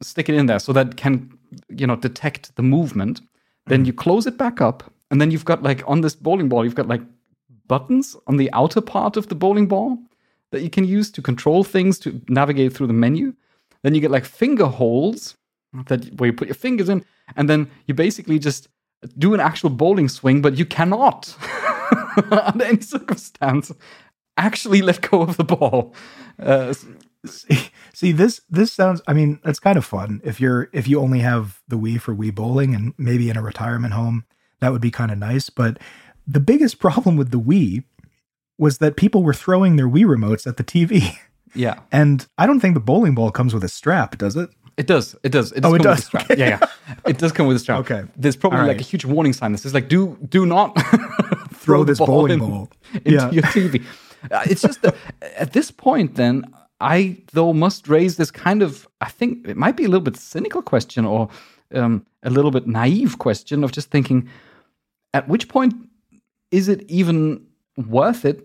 [0.02, 1.38] stick it in there so that can
[1.70, 3.22] you know detect the movement
[3.68, 3.86] then hmm.
[3.86, 6.76] you close it back up and then you've got like on this bowling ball you've
[6.76, 7.02] got like
[7.68, 9.98] buttons on the outer part of the bowling ball
[10.52, 13.34] that you can use to control things to navigate through the menu
[13.84, 15.36] then you get like finger holes
[15.88, 17.04] that where you put your fingers in
[17.36, 18.68] and then you basically just
[19.18, 21.36] do an actual bowling swing but you cannot
[22.32, 23.72] under any circumstance
[24.38, 25.94] actually let go of the ball
[26.40, 26.74] uh,
[27.26, 31.00] See, see this this sounds I mean, it's kind of fun if you're if you
[31.00, 34.26] only have the Wii for Wii bowling and maybe in a retirement home,
[34.60, 35.78] that would be kind of nice, but
[36.26, 37.84] the biggest problem with the Wii
[38.58, 41.16] was that people were throwing their Wii remotes at the TV.
[41.54, 44.50] yeah And I don't think the bowling ball comes with a strap, does it?
[44.82, 45.16] It does.
[45.28, 45.48] It does.
[45.58, 45.98] It Oh, does it come does?
[45.98, 46.38] with a strap.
[46.42, 46.60] Yeah, yeah.
[47.12, 47.80] It does come with a strap.
[47.82, 48.02] Okay.
[48.22, 50.70] There's probably All like a huge warning sign that says like, "Do do not
[51.64, 52.70] Throw the this bowling ball.
[52.94, 53.32] into Yeah.
[53.32, 53.84] your TV."
[54.32, 54.96] Uh, it's just that
[55.44, 56.34] at this point, then
[56.80, 60.18] I though must raise this kind of I think it might be a little bit
[60.18, 61.30] cynical question or
[61.80, 64.28] um, a little bit naive question of just thinking,
[65.14, 65.74] at which point
[66.52, 67.46] is it even
[67.88, 68.38] worth it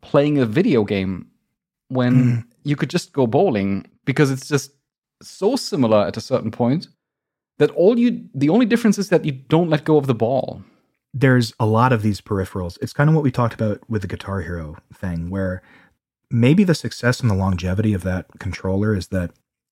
[0.00, 1.26] playing a video game
[1.88, 4.72] when you could just go bowling because it's just
[5.22, 6.88] so similar at a certain point
[7.58, 10.62] that all you the only difference is that you don't let go of the ball.
[11.14, 12.76] there's a lot of these peripherals.
[12.82, 15.62] It's kind of what we talked about with the Guitar Hero thing, where
[16.30, 19.30] maybe the success and the longevity of that controller is that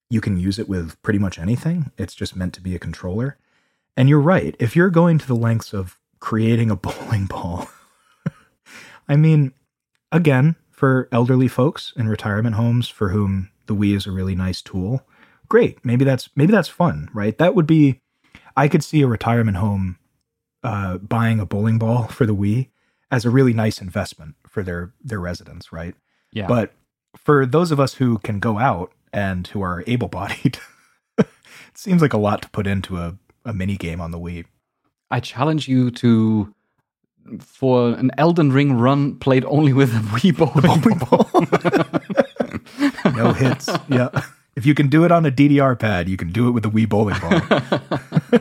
[0.09, 1.91] you can use it with pretty much anything.
[1.99, 3.37] It's just meant to be a controller.
[3.97, 4.57] And you're right.
[4.59, 7.69] If you're going to the lengths of creating a bowling ball,
[9.09, 9.53] I mean,
[10.11, 14.63] again, for elderly folks in retirement homes for whom the Wii is a really nice
[14.63, 15.03] tool,
[15.49, 15.85] great.
[15.85, 17.37] Maybe that's maybe that's fun, right?
[17.39, 18.01] That would be
[18.57, 19.99] I could see a retirement home
[20.63, 22.69] uh, buying a bowling ball for the Wii
[23.11, 25.95] as a really nice investment for their their residents, right?
[26.33, 26.47] Yeah.
[26.47, 26.73] But
[27.17, 30.59] for those of us who can go out and who are able-bodied,
[31.19, 31.29] it
[31.75, 34.47] seems like a lot to put into a, a mini game on the Wii.
[35.13, 36.53] I challenge you to
[37.39, 41.31] for an Elden Ring run played only with a Wii bowling ball.
[43.15, 43.69] No hits.
[43.89, 44.09] yeah.
[44.57, 46.71] If you can do it on a DDR pad, you can do it with a
[46.71, 48.41] Wii bowling ball.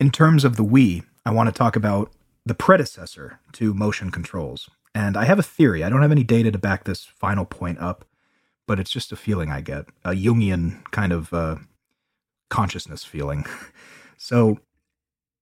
[0.00, 2.10] In terms of the Wii, I want to talk about
[2.46, 4.68] the predecessor to motion controls.
[4.94, 5.84] And I have a theory.
[5.84, 8.06] I don't have any data to back this final point up,
[8.66, 11.56] but it's just a feeling I get a Jungian kind of uh,
[12.48, 13.44] consciousness feeling.
[14.22, 14.58] So,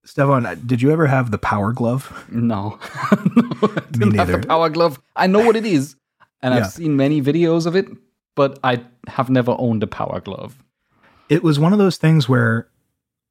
[0.05, 2.27] Stefan, did you ever have the Power Glove?
[2.31, 2.79] No.
[3.27, 4.37] no have neither.
[4.39, 5.01] the power glove.
[5.17, 5.97] I know what it is,
[6.43, 6.61] and Yeah.
[6.61, 7.89] I've seen many videos of it,
[8.39, 10.63] but I have never owned a power glove.
[11.29, 12.69] it was one of those things where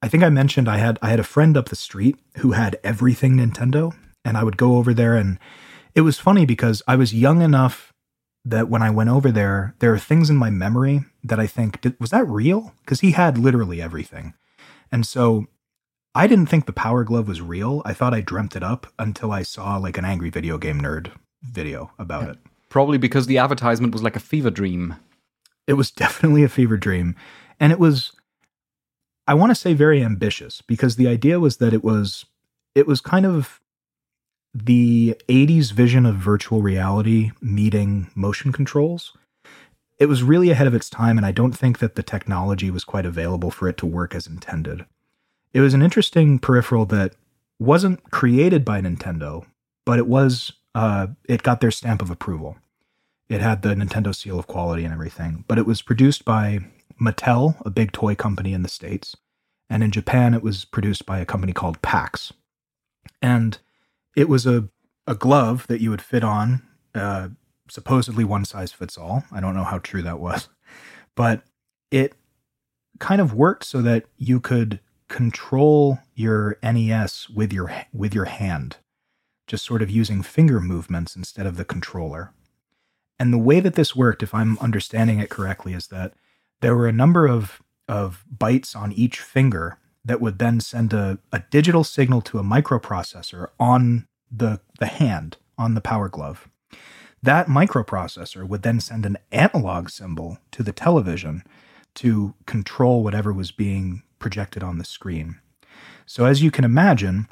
[0.01, 2.77] I think I mentioned I had I had a friend up the street who had
[2.83, 5.39] everything Nintendo and I would go over there and
[5.95, 7.93] it was funny because I was young enough
[8.43, 11.79] that when I went over there there are things in my memory that I think
[11.79, 14.33] did, was that real because he had literally everything.
[14.91, 15.47] And so
[16.13, 17.81] I didn't think the Power Glove was real.
[17.85, 21.11] I thought I dreamt it up until I saw like an angry video game nerd
[21.41, 22.37] video about it.
[22.69, 24.95] Probably because the advertisement was like a fever dream.
[25.67, 27.15] It was definitely a fever dream.
[27.59, 28.11] And it was,
[29.27, 32.25] I want to say, very ambitious because the idea was that it was,
[32.75, 33.59] it was kind of
[34.53, 39.15] the 80s vision of virtual reality meeting motion controls.
[39.99, 42.83] It was really ahead of its time, and I don't think that the technology was
[42.83, 44.85] quite available for it to work as intended.
[45.53, 47.13] It was an interesting peripheral that
[47.59, 49.45] wasn't created by Nintendo,
[49.85, 52.55] but it was uh, it got their stamp of approval.
[53.29, 56.59] It had the Nintendo seal of quality and everything, but it was produced by
[57.01, 59.17] Mattel, a big toy company in the States.
[59.71, 62.31] And in Japan, it was produced by a company called PAX.
[63.23, 63.57] And
[64.15, 64.69] it was a,
[65.07, 66.61] a glove that you would fit on,
[66.93, 67.29] uh,
[67.67, 69.23] supposedly one size fits all.
[69.31, 70.47] I don't know how true that was,
[71.15, 71.41] but
[71.89, 72.13] it
[72.99, 78.77] kind of worked so that you could control your NES with your with your hand,
[79.47, 82.33] just sort of using finger movements instead of the controller.
[83.19, 86.13] And the way that this worked, if I'm understanding it correctly, is that
[86.61, 91.19] there were a number of of bytes on each finger that would then send a,
[91.31, 96.49] a digital signal to a microprocessor on the, the hand, on the power glove.
[97.21, 101.43] That microprocessor would then send an analog symbol to the television
[101.95, 105.39] to control whatever was being projected on the screen.
[106.05, 107.27] So, as you can imagine,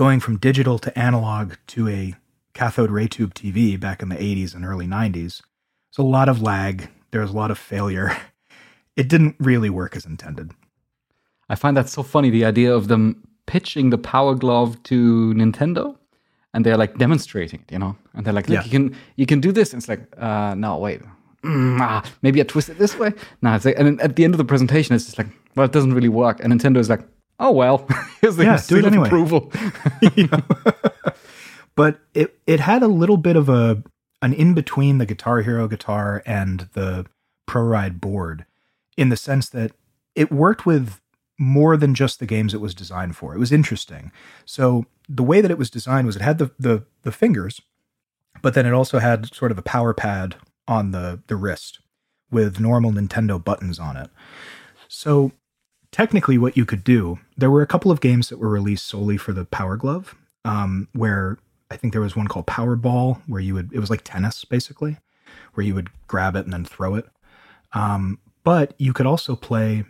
[0.00, 2.14] going from digital to analog to a
[2.54, 5.12] cathode ray tube TV back in the 80s and early 90s,
[5.92, 8.08] there's a lot of lag, there was a lot of failure.
[8.96, 10.50] It didn't really work as intended.
[11.48, 13.02] I find that so funny the idea of them
[13.46, 15.96] pitching the Power Glove to Nintendo
[16.52, 18.64] and they're like demonstrating it, you know, and they're like, "Look, Yeah.
[18.64, 18.84] you can
[19.20, 21.00] you can do this." And it's like, uh, "No, wait,
[21.44, 23.10] mm, ah, maybe I twist it this way."
[23.42, 25.66] No, it's like, and then at the end of the presentation, it's just like, "Well,
[25.68, 27.04] it doesn't really work." And Nintendo is like,
[27.40, 27.86] "Oh well,
[28.20, 29.50] here's the Yeah, do it anyway." approval."
[31.74, 33.82] but it it had a little bit of a
[34.22, 37.06] an in between the Guitar Hero guitar and the
[37.46, 38.44] Pro Ride board
[38.96, 39.72] in the sense that
[40.14, 41.00] it worked with
[41.38, 43.34] more than just the games it was designed for.
[43.34, 44.12] It was interesting.
[44.44, 47.60] So the way that it was designed was it had the the, the fingers,
[48.42, 50.36] but then it also had sort of a power pad
[50.68, 51.80] on the the wrist
[52.30, 54.10] with normal Nintendo buttons on it.
[54.86, 55.32] So
[55.92, 59.16] technically what you could do there were a couple of games that were released solely
[59.16, 61.38] for the power glove um, where
[61.70, 64.98] i think there was one called powerball where you would it was like tennis basically
[65.54, 67.06] where you would grab it and then throw it
[67.72, 69.84] um, but you could also play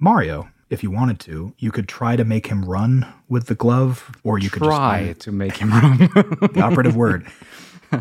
[0.00, 4.10] mario if you wanted to you could try to make him run with the glove
[4.24, 5.98] or you could just Try just to make him run.
[5.98, 7.26] the operative word.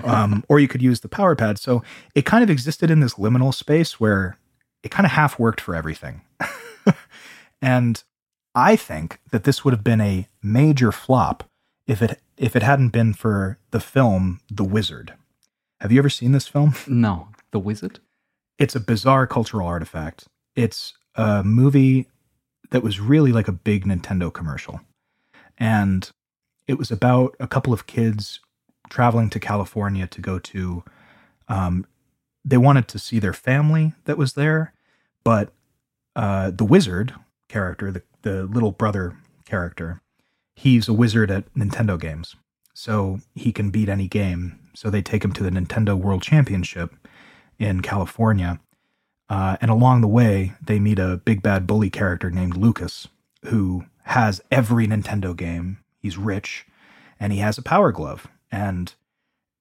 [0.05, 1.59] Um, or you could use the power pad.
[1.59, 1.83] So
[2.15, 4.37] it kind of existed in this liminal space where
[4.83, 6.21] it kind of half worked for everything.
[7.61, 8.03] and
[8.55, 11.43] I think that this would have been a major flop
[11.87, 15.13] if it if it hadn't been for the film The Wizard.
[15.81, 16.75] Have you ever seen this film?
[16.87, 17.99] no, the wizard.
[18.59, 20.27] It's a bizarre cultural artifact.
[20.55, 22.07] It's a movie
[22.69, 24.81] that was really like a big Nintendo commercial.
[25.57, 26.09] And
[26.67, 28.39] it was about a couple of kids
[28.91, 30.83] traveling to California to go to,
[31.47, 31.87] um,
[32.45, 34.73] they wanted to see their family that was there,
[35.23, 35.51] but
[36.15, 37.15] uh, the wizard
[37.51, 40.01] character, the, the little brother character,
[40.55, 42.35] he's a wizard at Nintendo games.
[42.73, 44.59] So he can beat any game.
[44.73, 46.95] So they take him to the Nintendo World Championship
[47.59, 48.59] in California.
[49.29, 53.07] Uh, and along the way, they meet a big bad bully character named Lucas,
[53.45, 55.79] who has every Nintendo game.
[55.99, 56.65] He's rich,
[57.19, 58.27] and he has a power glove.
[58.51, 58.93] And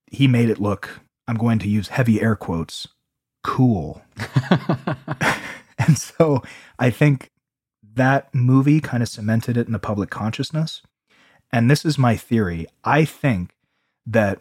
[0.06, 2.88] he made it look, I'm going to use heavy air quotes,
[3.42, 4.02] cool.
[5.78, 6.42] and so
[6.78, 7.30] I think
[7.94, 10.82] that movie kind of cemented it in the public consciousness.
[11.52, 12.66] And this is my theory.
[12.84, 13.52] I think
[14.06, 14.40] that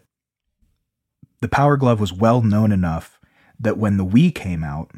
[1.42, 3.20] the Power Glove was well known enough
[3.60, 4.92] that when the Wii came out,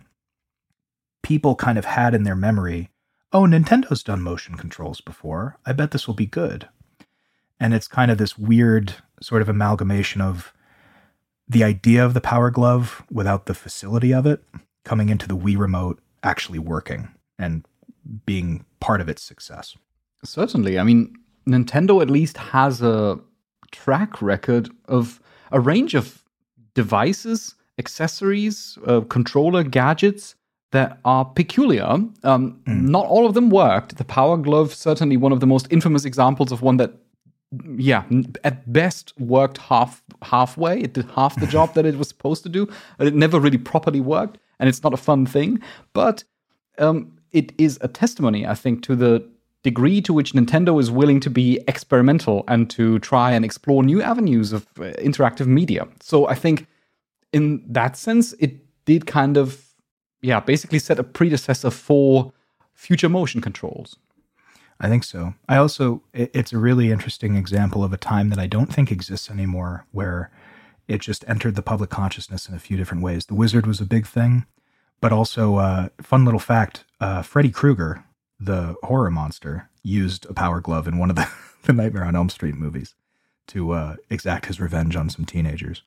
[1.24, 2.90] people kind of had in their memory,
[3.32, 5.58] oh, Nintendo's done motion controls before.
[5.66, 6.68] I bet this will be good.
[7.60, 10.54] And it's kind of this weird sort of amalgamation of
[11.48, 14.44] the idea of the Power Glove without the facility of it
[14.84, 17.66] coming into the Wii Remote actually working and
[18.26, 19.76] being part of its success.
[20.24, 20.80] Certainly.
[20.80, 21.16] I mean,
[21.48, 23.20] Nintendo at least has a
[23.72, 25.20] track record of
[25.52, 26.24] a range of
[26.74, 30.36] devices, accessories, uh, controller gadgets
[30.72, 31.98] that are peculiar.
[32.24, 33.98] Um, Not all of them worked.
[33.98, 36.94] The Power Glove, certainly one of the most infamous examples of one that,
[37.76, 38.04] yeah,
[38.44, 40.80] at best worked half halfway.
[40.80, 42.68] It did half the job that it was supposed to do,
[43.00, 44.38] and it never really properly worked.
[44.60, 45.60] And it's not a fun thing,
[45.92, 46.24] but
[46.78, 49.28] um, it is a testimony, I think, to the
[49.64, 54.02] degree to which Nintendo is willing to be experimental and to try and explore new
[54.02, 55.88] avenues of uh, interactive media.
[56.00, 56.68] So I think
[57.32, 59.64] in that sense, it did kind of,
[60.22, 62.34] yeah, basically set a predecessor for
[62.74, 63.98] future motion controls.
[64.80, 65.36] I think so.
[65.48, 69.30] I also, it's a really interesting example of a time that I don't think exists
[69.30, 70.32] anymore where
[70.88, 73.28] it just entered the public consciousness in a few different ways.
[73.28, 74.48] The Wizard was a big thing,
[75.00, 78.06] but also, uh, fun little fact uh, Freddy Krueger,
[78.40, 81.30] the horror monster, used a power glove in one of the,
[81.64, 82.96] the Nightmare on Elm Street movies
[83.48, 85.84] to uh, exact his revenge on some teenagers.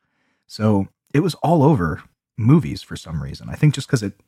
[0.47, 2.03] So it was all over
[2.37, 3.49] movies for some reason.
[3.49, 4.21] I think just because it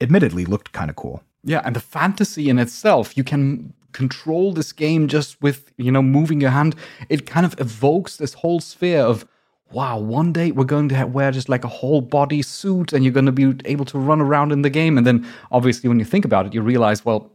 [0.00, 1.22] admittedly looked kind of cool.
[1.42, 6.02] Yeah, and the fantasy in itself, you can control this game just with, you know,
[6.02, 6.76] moving your hand.
[7.08, 9.26] It kind of evokes this whole sphere of,
[9.72, 13.12] wow, one day we're going to wear just like a whole body suit and you're
[13.12, 14.98] going to be able to run around in the game.
[14.98, 17.30] And then obviously, when you think about it, you realize, well,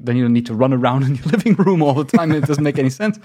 [0.00, 2.32] then you don't need to run around in your living room all the time.
[2.32, 3.18] it doesn't make any sense.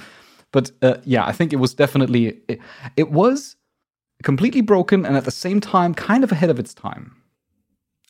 [0.51, 2.60] But uh, yeah, I think it was definitely, it,
[2.95, 3.56] it was
[4.22, 7.23] completely broken and at the same time kind of ahead of its time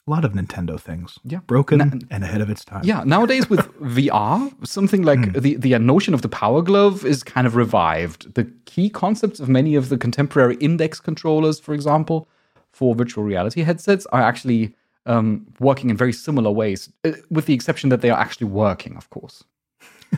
[0.05, 1.17] a lot of Nintendo things.
[1.23, 1.39] Yeah.
[1.47, 2.81] Broken Na- and ahead of its time.
[2.83, 3.03] Yeah.
[3.05, 5.41] Nowadays with VR, something like mm.
[5.41, 8.33] the, the notion of the Power Glove is kind of revived.
[8.35, 12.27] The key concepts of many of the contemporary index controllers, for example,
[12.71, 14.75] for virtual reality headsets are actually
[15.05, 18.97] um, working in very similar ways, uh, with the exception that they are actually working,
[18.97, 19.43] of course.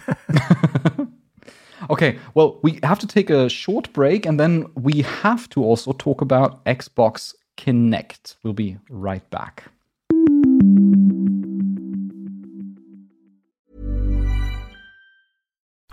[1.89, 5.91] okay, well, we have to take a short break and then we have to also
[5.93, 8.35] talk about Xbox Kinect.
[8.43, 9.65] We'll be right back.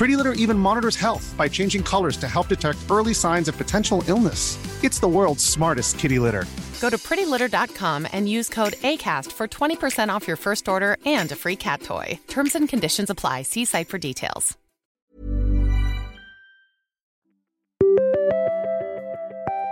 [0.00, 4.02] Pretty Litter even monitors health by changing colors to help detect early signs of potential
[4.08, 4.56] illness.
[4.82, 6.46] It's the world's smartest kitty litter.
[6.80, 11.36] Go to prettylitter.com and use code ACAST for 20% off your first order and a
[11.36, 12.18] free cat toy.
[12.28, 13.42] Terms and conditions apply.
[13.42, 14.56] See site for details.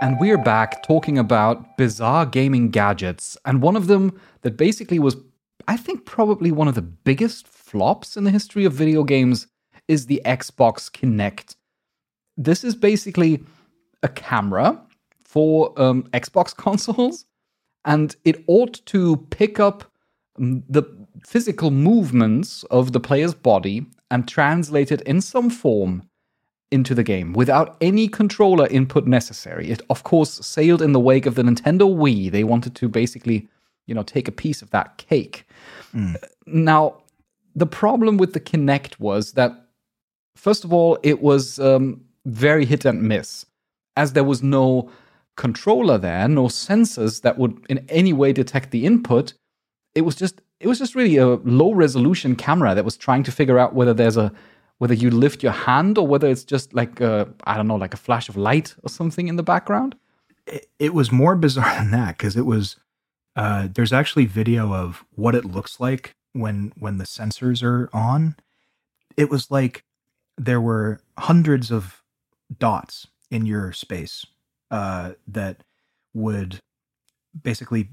[0.03, 3.35] And we're back talking about bizarre gaming gadgets.
[3.45, 5.15] And one of them that basically was,
[5.67, 9.47] I think, probably one of the biggest flops in the history of video games
[9.89, 11.55] is the Xbox Kinect.
[12.37, 13.43] This is basically
[14.01, 14.81] a camera
[15.25, 17.25] for um, Xbox consoles,
[17.83, 19.83] and it ought to pick up
[20.37, 20.83] um, the
[21.25, 26.03] physical movements of the player's body and translate it in some form
[26.71, 29.69] into the game without any controller input necessary.
[29.69, 32.31] It, of course, sailed in the wake of the Nintendo Wii.
[32.31, 33.47] They wanted to basically,
[33.87, 35.47] you know, take a piece of that cake.
[35.95, 36.15] Mm.
[36.45, 37.01] Now,
[37.55, 39.65] the problem with the Kinect was that,
[40.39, 43.45] first of all, it was um, very hit and miss,
[43.95, 44.89] as there was no
[45.35, 49.33] controller there, no sensors that would in any way detect the input.
[49.95, 53.31] It was just it was just really a low resolution camera that was trying to
[53.31, 54.31] figure out whether there's a
[54.77, 57.97] whether you lift your hand or whether it's just like I don't know, like a
[57.97, 59.95] flash of light or something in the background.
[60.47, 62.77] It, it was more bizarre than that because it was.
[63.35, 68.35] Uh, there's actually video of what it looks like when when the sensors are on.
[69.15, 69.85] it was like
[70.39, 72.01] there were hundreds of
[72.57, 74.25] dots in your space
[74.71, 75.63] uh, that
[76.13, 76.59] would
[77.43, 77.89] basically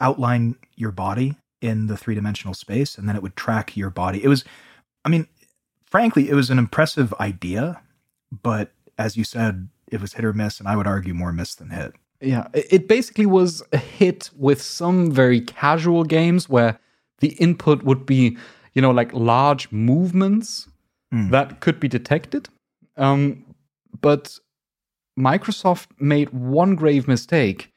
[0.00, 4.22] outline your body in the three dimensional space, and then it would track your body.
[4.22, 4.44] It was,
[5.04, 5.26] I mean,
[5.86, 7.80] frankly, it was an impressive idea,
[8.30, 11.54] but as you said, it was hit or miss, and I would argue more miss
[11.54, 11.94] than hit.
[12.20, 16.78] Yeah, it basically was a hit with some very casual games where
[17.20, 18.36] the input would be,
[18.74, 20.68] you know, like large movements
[21.16, 21.30] mm.
[21.30, 22.48] that could be detected.
[22.96, 23.44] Um,
[24.00, 24.38] but
[25.18, 27.72] Microsoft made one grave mistake.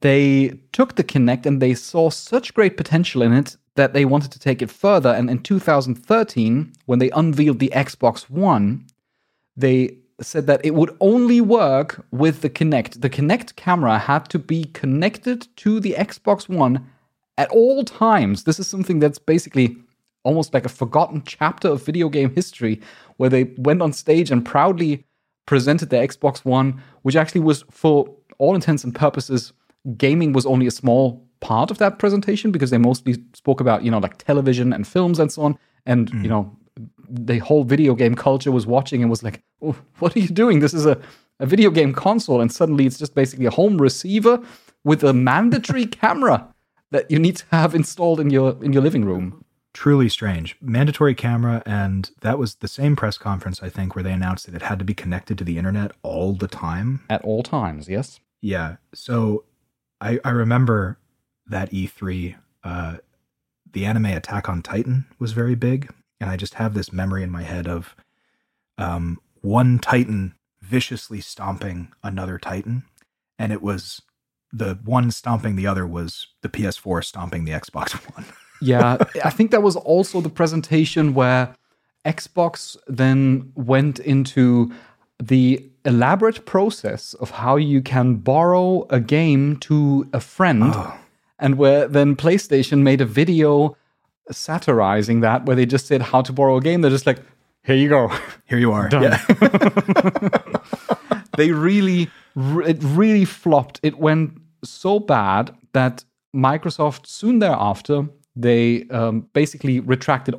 [0.00, 4.32] They took the Kinect and they saw such great potential in it that they wanted
[4.32, 5.10] to take it further.
[5.10, 8.86] And in 2013, when they unveiled the Xbox One,
[9.56, 13.00] they said that it would only work with the Kinect.
[13.00, 16.86] The Kinect camera had to be connected to the Xbox One
[17.36, 18.44] at all times.
[18.44, 19.76] This is something that's basically
[20.24, 22.80] almost like a forgotten chapter of video game history
[23.18, 25.04] where they went on stage and proudly
[25.46, 29.52] presented the Xbox One, which actually was, for all intents and purposes,
[29.96, 33.90] gaming was only a small part of that presentation because they mostly spoke about, you
[33.90, 35.58] know, like television and films and so on.
[35.86, 36.22] And, mm.
[36.22, 36.56] you know,
[37.08, 40.60] the whole video game culture was watching and was like, oh, what are you doing?
[40.60, 40.98] This is a,
[41.38, 42.40] a video game console.
[42.40, 44.42] And suddenly it's just basically a home receiver
[44.84, 46.48] with a mandatory camera
[46.90, 49.43] that you need to have installed in your in your living room
[49.74, 50.56] truly strange.
[50.62, 54.54] Mandatory camera, and that was the same press conference, I think, where they announced that
[54.54, 57.04] it had to be connected to the internet all the time.
[57.10, 58.20] At all times, yes.
[58.40, 58.76] Yeah.
[58.94, 59.44] So
[60.00, 60.98] I, I remember
[61.46, 62.96] that E3, uh,
[63.72, 65.92] the anime Attack on Titan was very big.
[66.20, 67.94] And I just have this memory in my head of
[68.78, 72.84] um, one Titan viciously stomping another Titan.
[73.38, 74.00] And it was
[74.52, 78.24] the one stomping the other was the PS4 stomping the Xbox One.
[78.64, 81.54] Yeah, I think that was also the presentation where
[82.04, 84.72] Xbox then went into
[85.22, 90.98] the elaborate process of how you can borrow a game to a friend, oh.
[91.38, 93.76] and where then PlayStation made a video
[94.30, 96.80] satirizing that, where they just said how to borrow a game.
[96.80, 97.18] They're just like,
[97.62, 98.10] here you go,
[98.46, 98.88] here you are.
[98.92, 99.24] Yeah.
[101.36, 103.80] they really, it really flopped.
[103.82, 106.04] It went so bad that
[106.34, 110.34] Microsoft soon thereafter they um, basically retracted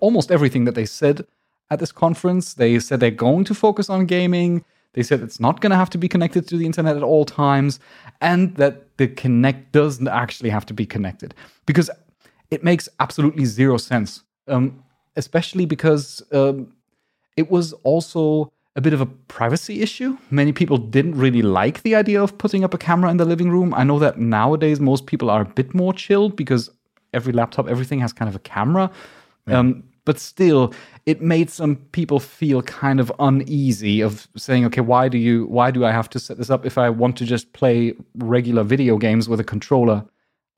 [0.00, 1.26] almost everything that they said
[1.70, 2.54] at this conference.
[2.54, 4.64] They said they're going to focus on gaming.
[4.94, 7.24] They said it's not going to have to be connected to the internet at all
[7.24, 7.78] times,
[8.20, 11.34] and that the Kinect doesn't actually have to be connected
[11.66, 11.90] because
[12.50, 14.22] it makes absolutely zero sense.
[14.48, 14.82] Um,
[15.16, 16.72] especially because um,
[17.36, 20.16] it was also a bit of a privacy issue.
[20.30, 23.50] Many people didn't really like the idea of putting up a camera in the living
[23.50, 23.72] room.
[23.74, 26.70] I know that nowadays most people are a bit more chilled because
[27.12, 28.90] every laptop, everything has kind of a camera.
[29.46, 29.58] Yeah.
[29.58, 30.72] Um, but still,
[31.04, 35.72] it made some people feel kind of uneasy of saying, okay, why do you, why
[35.72, 38.98] do I have to set this up if I want to just play regular video
[38.98, 40.04] games with a controller?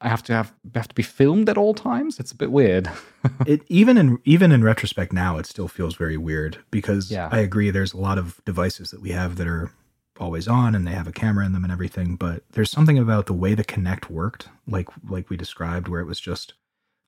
[0.01, 2.21] I have to have have to be filmed at all times.
[2.21, 2.89] It's a bit weird.
[3.47, 7.29] it even in even in retrospect now, it still feels very weird because yeah.
[7.33, 7.71] I agree.
[7.71, 9.73] There's a lot of devices that we have that are
[10.19, 13.27] always on and they have a camera in them and everything, but there's something about
[13.27, 16.55] the way the Kinect worked, like like we described, where it was just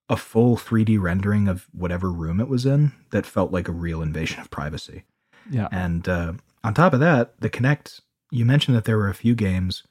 [0.08, 4.02] a full 3D rendering of whatever room it was in that felt like a real
[4.02, 5.04] invasion of privacy.
[5.48, 5.68] Yeah.
[5.70, 6.32] And uh,
[6.64, 8.00] on top of that, the Kinect
[8.30, 9.84] you mentioned that there were a few games.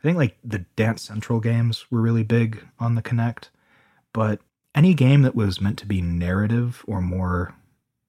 [0.00, 3.48] I think like the Dance Central games were really big on the Kinect
[4.14, 4.40] but
[4.74, 7.54] any game that was meant to be narrative or more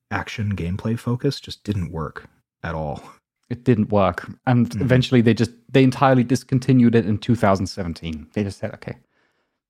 [0.10, 2.30] action gameplay focused just didn't work
[2.64, 3.04] at all
[3.50, 4.30] it didn't work.
[4.46, 4.82] And mm-hmm.
[4.82, 8.96] eventually they just they entirely discontinued it in 2017 they just said okay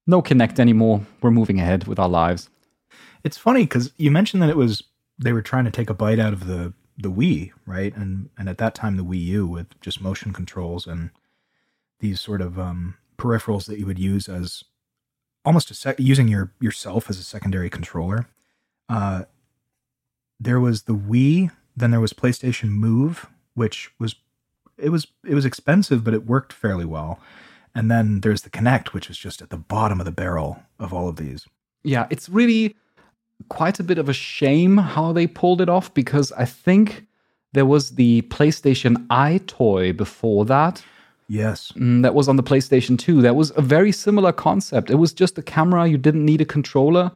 [0.07, 1.05] no Kinect anymore.
[1.21, 2.49] We're moving ahead with our lives.
[3.23, 4.83] It's funny because you mentioned that it was
[5.17, 7.95] they were trying to take a bite out of the the wii right?
[7.95, 11.09] And and at that time the wii u with just motion controls and
[11.99, 14.63] these sort of um, peripherals that you would use as
[15.43, 18.27] almost a sec- using your yourself as a secondary controller
[18.89, 19.23] uh,
[20.39, 24.15] there was the wii then there was playstation move which was
[24.77, 27.19] it was it was expensive, but it worked fairly well.
[27.73, 30.93] And then there's the Kinect, which was just at the bottom of the barrel of
[30.93, 31.45] all of these.
[31.83, 32.75] Yeah, it's really
[33.49, 37.05] quite a bit of a shame how they pulled it off because I think
[37.53, 40.83] there was the PlayStation EyeToy before that.
[41.27, 41.71] Yes.
[41.75, 43.21] Mm, that was on the PlayStation 2.
[43.21, 44.89] That was a very similar concept.
[44.89, 47.11] It was just a camera, you didn't need a controller,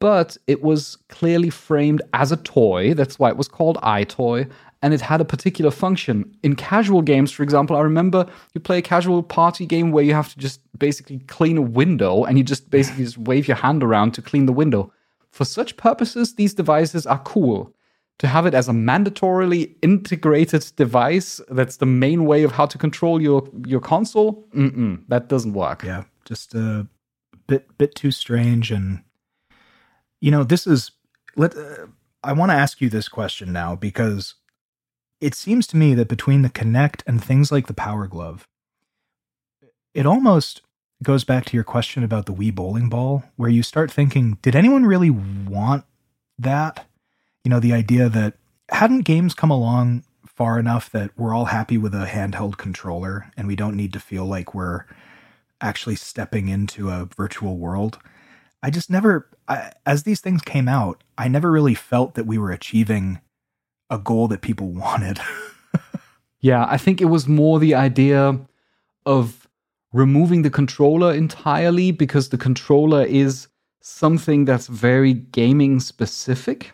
[0.00, 2.94] but it was clearly framed as a toy.
[2.94, 4.50] That's why it was called EyeToy
[4.82, 6.36] and it had a particular function.
[6.42, 10.14] In casual games, for example, I remember you play a casual party game where you
[10.14, 13.82] have to just basically clean a window and you just basically just wave your hand
[13.82, 14.92] around to clean the window.
[15.32, 17.74] For such purposes, these devices are cool.
[18.18, 22.76] To have it as a mandatorily integrated device that's the main way of how to
[22.76, 25.84] control your, your console, mm-mm, that doesn't work.
[25.84, 26.88] Yeah, just a
[27.46, 29.02] bit bit too strange and
[30.20, 30.90] you know, this is
[31.36, 31.86] let uh,
[32.24, 34.34] I want to ask you this question now because
[35.20, 38.46] it seems to me that between the Kinect and things like the Power Glove,
[39.94, 40.62] it almost
[41.02, 44.56] goes back to your question about the Wii bowling ball, where you start thinking, did
[44.56, 45.84] anyone really want
[46.38, 46.86] that?
[47.44, 48.34] You know, the idea that
[48.70, 53.48] hadn't games come along far enough that we're all happy with a handheld controller and
[53.48, 54.84] we don't need to feel like we're
[55.60, 57.98] actually stepping into a virtual world.
[58.62, 62.38] I just never, I, as these things came out, I never really felt that we
[62.38, 63.20] were achieving
[63.90, 65.18] a goal that people wanted.
[66.40, 68.38] yeah, I think it was more the idea
[69.06, 69.48] of
[69.92, 73.48] removing the controller entirely because the controller is
[73.80, 76.72] something that's very gaming specific.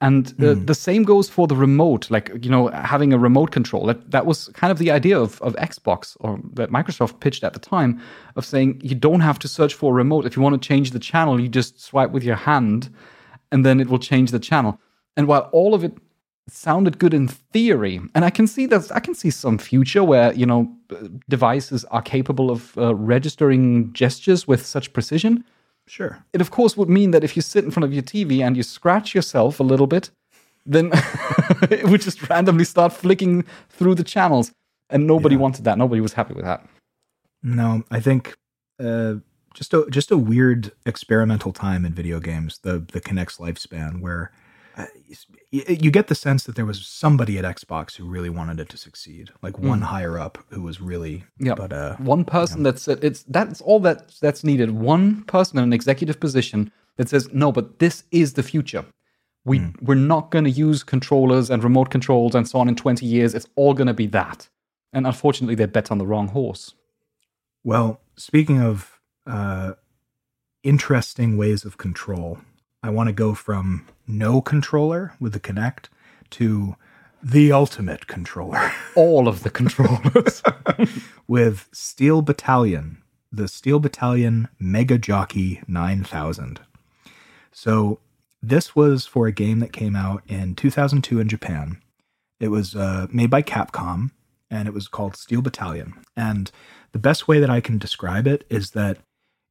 [0.00, 0.66] And uh, mm.
[0.66, 3.86] the same goes for the remote, like, you know, having a remote control.
[3.86, 7.52] That, that was kind of the idea of, of Xbox or that Microsoft pitched at
[7.52, 8.00] the time
[8.34, 10.26] of saying you don't have to search for a remote.
[10.26, 12.92] If you want to change the channel, you just swipe with your hand
[13.52, 14.80] and then it will change the channel.
[15.16, 15.92] And while all of it
[16.52, 20.32] sounded good in theory, and I can see that I can see some future where,
[20.34, 20.74] you know,
[21.28, 25.44] devices are capable of uh, registering gestures with such precision
[25.86, 26.24] Sure.
[26.32, 28.56] It, of course, would mean that if you sit in front of your TV and
[28.56, 30.10] you scratch yourself a little bit,
[30.64, 30.90] then
[31.70, 34.52] it would just randomly start flicking through the channels.
[34.90, 35.40] And nobody yeah.
[35.40, 35.78] wanted that.
[35.78, 36.66] Nobody was happy with that.
[37.42, 38.36] No, I think
[38.78, 39.14] uh,
[39.54, 42.58] just a just a weird experimental time in video games.
[42.62, 44.30] The the Kinect's lifespan, where
[44.76, 44.86] uh,
[45.50, 48.76] you get the sense that there was somebody at Xbox who really wanted it to
[48.76, 49.84] succeed, like one mm.
[49.84, 51.54] higher up who was really yeah.
[51.54, 52.70] But uh, one person you know.
[52.72, 54.70] that said it's that's all that that's needed.
[54.70, 58.84] One person in an executive position that says no, but this is the future.
[59.44, 59.74] We mm.
[59.82, 63.34] we're not going to use controllers and remote controls and so on in twenty years.
[63.34, 64.48] It's all going to be that.
[64.92, 66.74] And unfortunately, they bet on the wrong horse.
[67.64, 69.72] Well, speaking of uh,
[70.62, 72.38] interesting ways of control,
[72.82, 75.86] I want to go from no controller with the Kinect
[76.30, 76.76] to
[77.22, 78.72] the ultimate controller.
[78.94, 80.42] All of the controllers.
[81.28, 86.60] with Steel Battalion, the Steel Battalion Mega Jockey 9000.
[87.52, 88.00] So,
[88.44, 91.80] this was for a game that came out in 2002 in Japan.
[92.40, 94.10] It was uh, made by Capcom
[94.50, 95.94] and it was called Steel Battalion.
[96.16, 96.50] And
[96.92, 98.98] the best way that I can describe it is that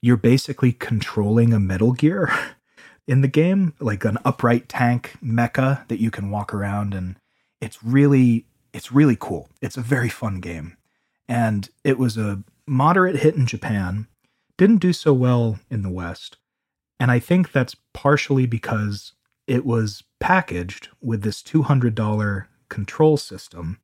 [0.02, 2.32] you're basically controlling a Metal Gear
[3.08, 7.18] in the game, like an upright tank mecha that you can walk around and
[7.60, 9.50] it's really it's really cool.
[9.62, 10.78] It's a very fun game.
[11.28, 14.08] And it was a moderate hit in Japan,
[14.58, 16.38] didn't do so well in the West.
[17.00, 19.14] And I think that's partially because
[19.48, 23.80] it was packaged with this $200 control system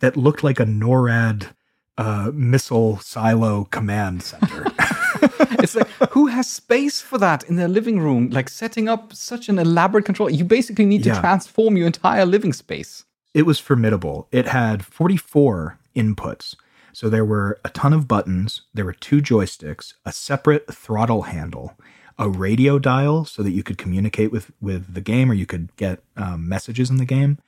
[0.00, 1.54] that looked like a NORAD
[1.98, 4.66] uh, missile silo command center.
[5.62, 8.30] it's like who has space for that in their living room?
[8.30, 10.30] Like setting up such an elaborate control.
[10.30, 11.20] You basically need to yeah.
[11.20, 13.04] transform your entire living space.
[13.34, 14.28] It was formidable.
[14.30, 16.56] It had 44 inputs.
[16.92, 21.74] So there were a ton of buttons, there were two joysticks, a separate throttle handle,
[22.18, 25.74] a radio dial so that you could communicate with with the game or you could
[25.76, 27.38] get um, messages in the game,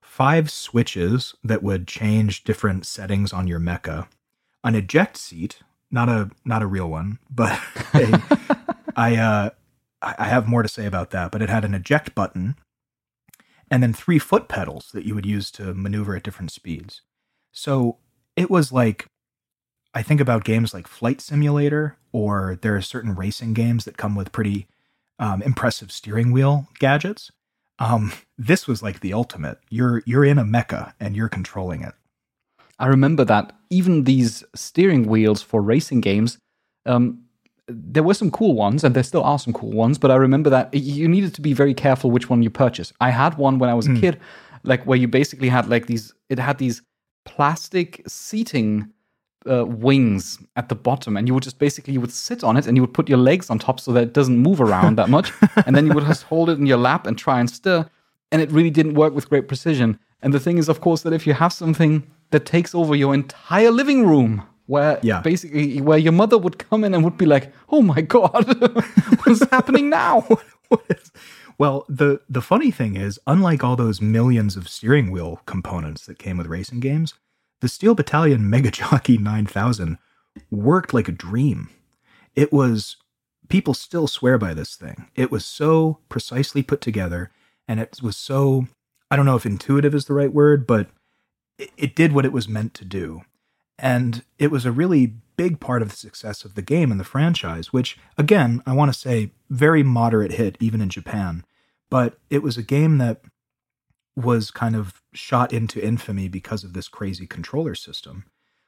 [0.00, 4.06] five switches that would change different settings on your mecha,
[4.62, 5.62] an eject seat
[5.92, 7.60] not a not a real one, but
[7.94, 8.22] a,
[8.96, 9.50] I uh,
[10.00, 11.30] I have more to say about that.
[11.30, 12.56] But it had an eject button,
[13.70, 17.02] and then three foot pedals that you would use to maneuver at different speeds.
[17.52, 17.98] So
[18.34, 19.06] it was like
[19.94, 24.14] I think about games like Flight Simulator, or there are certain racing games that come
[24.14, 24.66] with pretty
[25.18, 27.30] um, impressive steering wheel gadgets.
[27.78, 29.58] Um, this was like the ultimate.
[29.68, 31.94] You're you're in a mecha and you're controlling it.
[32.78, 36.38] I remember that even these steering wheels for racing games,
[36.86, 37.22] um,
[37.68, 39.98] there were some cool ones, and there still are some cool ones.
[39.98, 42.92] But I remember that you needed to be very careful which one you purchase.
[43.00, 43.92] I had one when I was mm.
[43.92, 44.00] a hmm.
[44.00, 44.20] kid,
[44.64, 46.12] like where you basically had like these.
[46.28, 46.82] It had these
[47.24, 48.92] plastic seating
[49.48, 52.66] uh, wings at the bottom, and you would just basically you would sit on it,
[52.66, 55.08] and you would put your legs on top so that it doesn't move around that
[55.08, 55.32] much,
[55.66, 57.88] and then you would just hold it in your lap and try and stir.
[58.30, 59.98] And it really didn't work with great precision.
[60.22, 62.02] And the thing is, of course, that if you have something
[62.32, 65.20] that takes over your entire living room where yeah.
[65.20, 68.44] basically where your mother would come in and would be like, "Oh my god,
[69.24, 70.26] what's happening now?"
[71.58, 76.18] well, the the funny thing is, unlike all those millions of steering wheel components that
[76.18, 77.14] came with racing games,
[77.60, 79.98] the Steel Battalion Mega Jockey 9000
[80.50, 81.70] worked like a dream.
[82.34, 82.96] It was
[83.48, 85.06] people still swear by this thing.
[85.14, 87.30] It was so precisely put together
[87.68, 88.66] and it was so,
[89.10, 90.88] I don't know if intuitive is the right word, but
[91.76, 93.22] it, did what it was meant to do.
[93.78, 97.04] And it was a really big part of the success of the game and the
[97.04, 101.44] franchise, which, again, I want to say, very moderate hit even in Japan.
[101.90, 103.22] But it was a game that
[104.16, 108.24] was kind of shot into infamy because of this crazy controller system.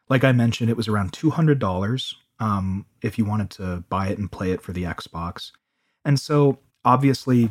[0.08, 4.30] Like I mentioned, it was around $200 um, if you wanted to buy it and
[4.30, 5.52] play it for the Xbox.
[6.04, 7.50] And so, obviously,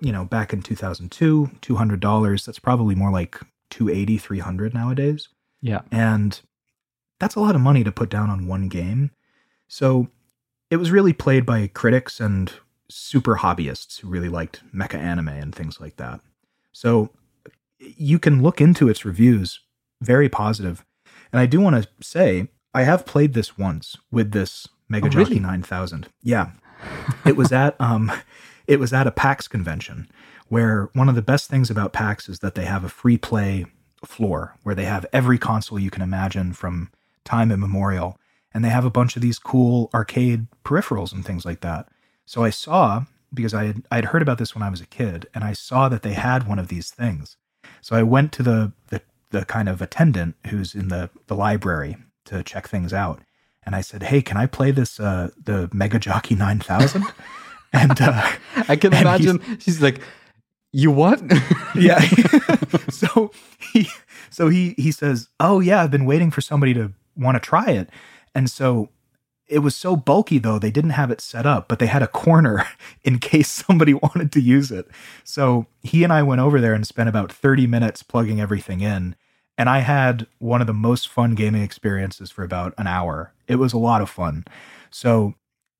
[0.00, 5.28] you know, back in 2002, $200, that's probably more like 280, 300 nowadays.
[5.62, 5.80] Yeah.
[5.90, 6.40] And
[7.18, 9.10] that's a lot of money to put down on one game.
[9.68, 10.08] So
[10.70, 12.52] it was really played by critics and
[12.88, 16.20] super hobbyists who really liked mecha anime and things like that.
[16.72, 17.10] So
[17.78, 19.60] you can look into its reviews,
[20.00, 20.84] very positive.
[21.32, 25.10] And I do want to say, I have played this once with this Mega Oh,
[25.10, 25.40] Jockey really?
[25.40, 26.08] 9000.
[26.22, 26.50] Yeah.
[27.26, 28.10] it was at um
[28.66, 30.08] it was at a PAX convention
[30.50, 33.64] where one of the best things about PAX is that they have a free play
[34.04, 36.90] floor where they have every console you can imagine from
[37.24, 38.18] time immemorial
[38.52, 41.88] and they have a bunch of these cool arcade peripherals and things like that.
[42.26, 45.28] So I saw because I had I'd heard about this when I was a kid
[45.32, 47.36] and I saw that they had one of these things.
[47.80, 51.96] So I went to the the, the kind of attendant who's in the the library
[52.24, 53.20] to check things out
[53.62, 57.04] and I said, "Hey, can I play this uh the Mega Jockey 9000?"
[57.72, 58.32] and uh
[58.68, 60.00] I can imagine she's like,
[60.72, 61.20] You what?
[61.74, 62.00] yeah.
[62.90, 63.32] so
[63.72, 63.88] he
[64.30, 67.70] so he he says, "Oh yeah, I've been waiting for somebody to want to try
[67.70, 67.90] it."
[68.34, 68.90] And so
[69.50, 72.06] it was so bulky though, they didn't have it set up, but they had a
[72.06, 72.66] corner
[73.04, 74.86] in case somebody wanted to use it.
[75.24, 79.16] So he and I went over there and spent about 30 minutes plugging everything in.
[79.58, 83.34] And I had one of the most fun gaming experiences for about an hour.
[83.46, 84.44] It was a lot of fun.
[84.90, 85.34] So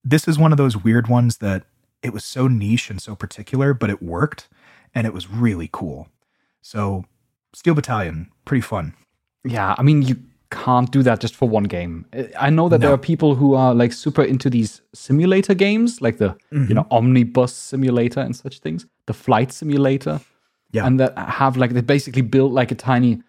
[0.05, 1.65] this is one of those weird ones that
[2.03, 4.49] it was so niche and so particular, but it worked
[4.95, 6.09] and it was really cool.
[6.63, 7.05] So
[7.53, 8.95] Steel Battalion, pretty fun.
[9.45, 10.17] yeah, I mean, you
[10.51, 12.05] can't do that just for one game.
[12.39, 16.19] I know that there are people who are like super into these simulator games, like
[16.19, 20.21] the you know omnibus simulator and such things, the flight simulator,
[20.73, 20.87] Yeah.
[20.87, 23.23] and that have like they basically build like a tiny.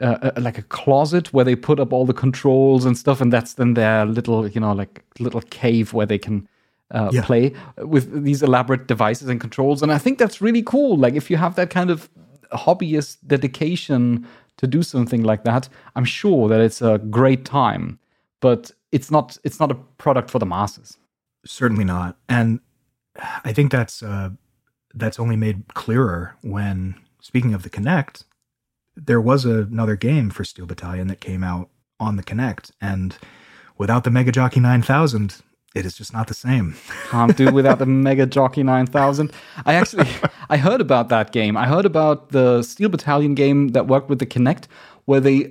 [0.00, 3.30] Uh, uh, like a closet where they put up all the controls and stuff, and
[3.32, 6.48] that's then their little, you know, like little cave where they can
[6.92, 7.22] uh, Yeah.
[7.22, 9.82] play with these elaborate devices and controls.
[9.82, 10.96] And I think that's really cool.
[10.96, 12.08] Like if you have that kind of
[12.52, 14.26] hobbyist dedication
[14.58, 17.98] to do something like that, I'm sure that it's a great time.
[18.40, 20.98] But it's not it's not a product for the masses.
[21.46, 22.16] Certainly not.
[22.28, 22.60] And
[23.44, 24.30] I think that's uh,
[24.94, 28.24] that's only made clearer when speaking of the Kinect,
[28.96, 31.68] there was another game for Steel Battalion that came out
[32.00, 33.16] on the Kinect, and
[33.78, 35.36] without the Mega Jockey 9000,
[35.74, 36.76] it is just not the same.
[37.10, 39.32] Can't do without the Mega Jockey 9000.
[39.64, 40.06] I actually
[40.50, 41.56] I heard about that game.
[41.56, 44.64] I heard about the Steel Battalion game that worked with the Kinect
[45.04, 45.44] where they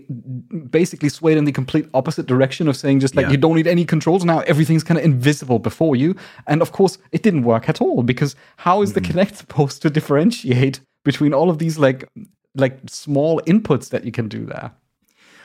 [0.69, 3.31] basically swayed in the complete opposite direction of saying just like Yeah.
[3.31, 6.15] you don't need any controls now everything's kind of invisible before you
[6.47, 9.89] and of course it didn't work at all because how is the Kinect supposed to
[9.89, 12.07] differentiate between all of these like
[12.55, 14.71] like small inputs that you can do there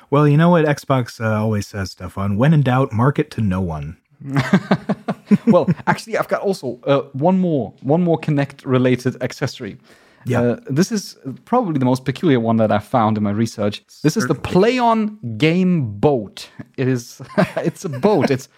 [0.08, 2.36] Well, you know what Xbox uh, always says, Stefan?
[2.36, 3.96] When in doubt, market to no one.
[5.46, 9.78] well, actually, I've got also uh, one more one more Kinect related accessory.
[10.24, 10.40] Yeah.
[10.40, 13.84] Uh, this is probably the most peculiar one that I found in my research.
[14.02, 16.50] This is the Play On Game Boat.
[16.76, 17.22] It is
[17.56, 18.30] it's a boat.
[18.30, 18.48] it's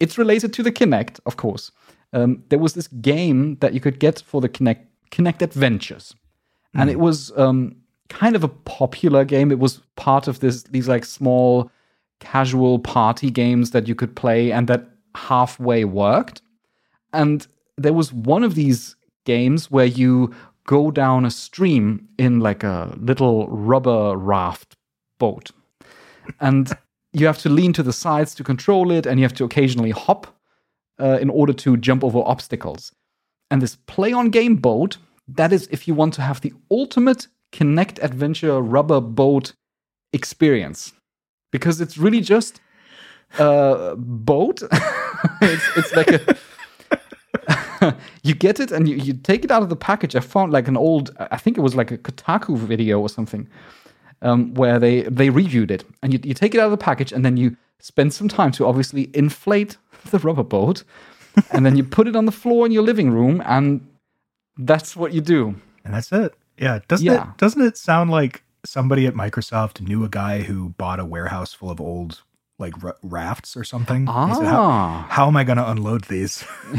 [0.00, 1.72] it's related to the Kinect, of course.
[2.12, 6.14] Um, there was this game that you could get for the Kinect Kinect Adventures,
[6.74, 7.76] and it was um,
[8.08, 9.50] kind of a popular game.
[9.50, 11.70] It was part of this these like small
[12.20, 14.88] casual party games that you could play and that
[15.28, 16.42] halfway worked.
[17.12, 17.46] And
[17.76, 20.34] there was one of these games where you
[20.66, 24.76] go down a stream in like a little rubber raft
[25.18, 25.50] boat.
[26.40, 26.70] And
[27.12, 29.90] you have to lean to the sides to control it, and you have to occasionally
[29.90, 30.26] hop
[31.00, 32.92] uh, in order to jump over obstacles.
[33.50, 37.28] And this play on game boat, that is if you want to have the ultimate
[37.52, 39.54] Kinect Adventure rubber boat
[40.12, 40.92] experience.
[41.50, 42.60] Because it's really just
[43.38, 44.62] a boat.
[45.42, 46.36] it's, it's like a.
[48.22, 50.16] you get it and you, you take it out of the package.
[50.16, 53.48] I found like an old, I think it was like a Kotaku video or something,
[54.22, 55.84] um, where they they reviewed it.
[56.02, 58.50] And you, you take it out of the package and then you spend some time
[58.52, 59.76] to obviously inflate
[60.10, 60.84] the rubber boat,
[61.52, 63.86] and then you put it on the floor in your living room, and
[64.56, 65.54] that's what you do.
[65.84, 66.34] And that's it.
[66.58, 66.80] Yeah.
[66.88, 67.30] Doesn't Yeah.
[67.30, 71.54] it doesn't it sound like somebody at Microsoft knew a guy who bought a warehouse
[71.54, 72.22] full of old
[72.58, 74.02] like rafts or something.
[74.02, 75.06] He said, Ah.
[75.08, 76.44] how, how am I going to unload these?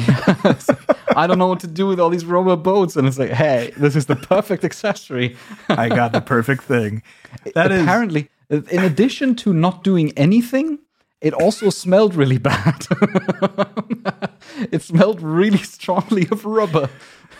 [1.15, 2.95] I don't know what to do with all these rubber boats.
[2.95, 5.38] And it's like, hey, this is the perfect accessory.
[5.69, 7.01] I got the perfect thing.
[7.53, 10.80] That Apparently, in addition to not doing anything,
[11.21, 12.86] it also smelled really bad.
[14.71, 16.89] it smelled really strongly of rubber.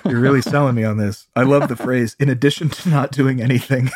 [0.06, 1.28] you're really selling me on this.
[1.36, 2.16] I love the phrase.
[2.20, 3.90] In addition to not doing anything,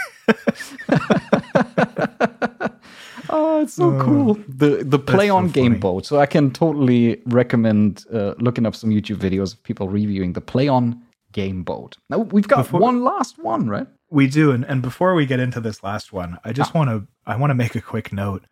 [3.36, 4.36] Oh, it's so cool.
[4.48, 5.80] The the play so on game funny.
[5.80, 6.06] boat.
[6.06, 10.42] So I can totally recommend uh, looking up some YouTube videos of people reviewing the
[10.42, 11.98] play on game boat.
[12.10, 13.88] Now we've got one last one, right?
[14.12, 14.52] we do.
[14.52, 17.50] And, and before we get into this last one, I just want to I want
[17.52, 18.46] to make a quick note.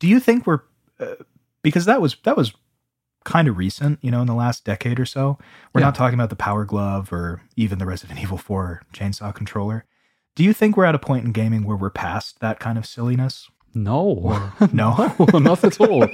[0.00, 0.60] Do you think we're
[0.98, 1.16] uh,
[1.62, 2.52] because that was that was
[3.24, 5.38] kind of recent, you know, in the last decade or so.
[5.72, 5.86] We're Yeah.
[5.86, 9.86] not talking about the Power Glove or even the Resident Evil 4 chainsaw controller.
[10.36, 12.84] Do you think we're at a point in gaming where we're past that kind of
[12.84, 13.48] silliness?
[13.74, 15.12] No, No.
[15.32, 16.06] no, not at all.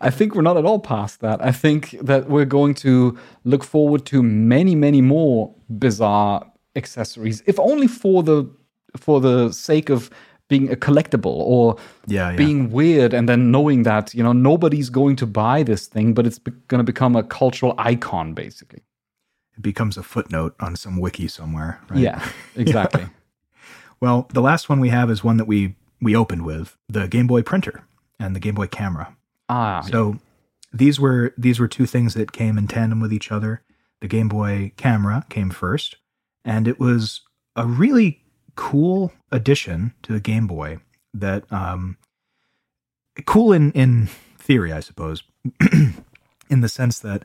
[0.00, 1.44] I think we're not at all past that.
[1.44, 6.44] I think that we're going to look forward to many, many more bizarre
[6.76, 8.44] accessories, if only for the
[8.96, 10.10] for the sake of
[10.48, 12.36] being a collectible or Yeah, yeah.
[12.36, 16.26] being weird, and then knowing that you know nobody's going to buy this thing, but
[16.26, 18.82] it's be- going to become a cultural icon, basically.
[19.56, 22.00] It becomes a footnote on some wiki somewhere, right?
[22.00, 22.20] Yeah,
[22.56, 23.06] exactly.
[24.02, 27.26] Well, the last one we have is one that we we opened with, the Game
[27.26, 27.84] Boy printer
[28.18, 29.16] and the Game Boy camera.
[29.48, 30.18] ah, So
[30.72, 33.62] these were these were two things that came in tandem with each other.
[34.00, 35.96] The Game Boy camera came first,
[36.44, 37.20] and it was
[37.56, 38.22] a really
[38.56, 40.78] cool addition to the Game Boy
[41.14, 41.96] that um
[43.26, 45.22] cool in in theory, I suppose.
[46.50, 47.24] in the sense that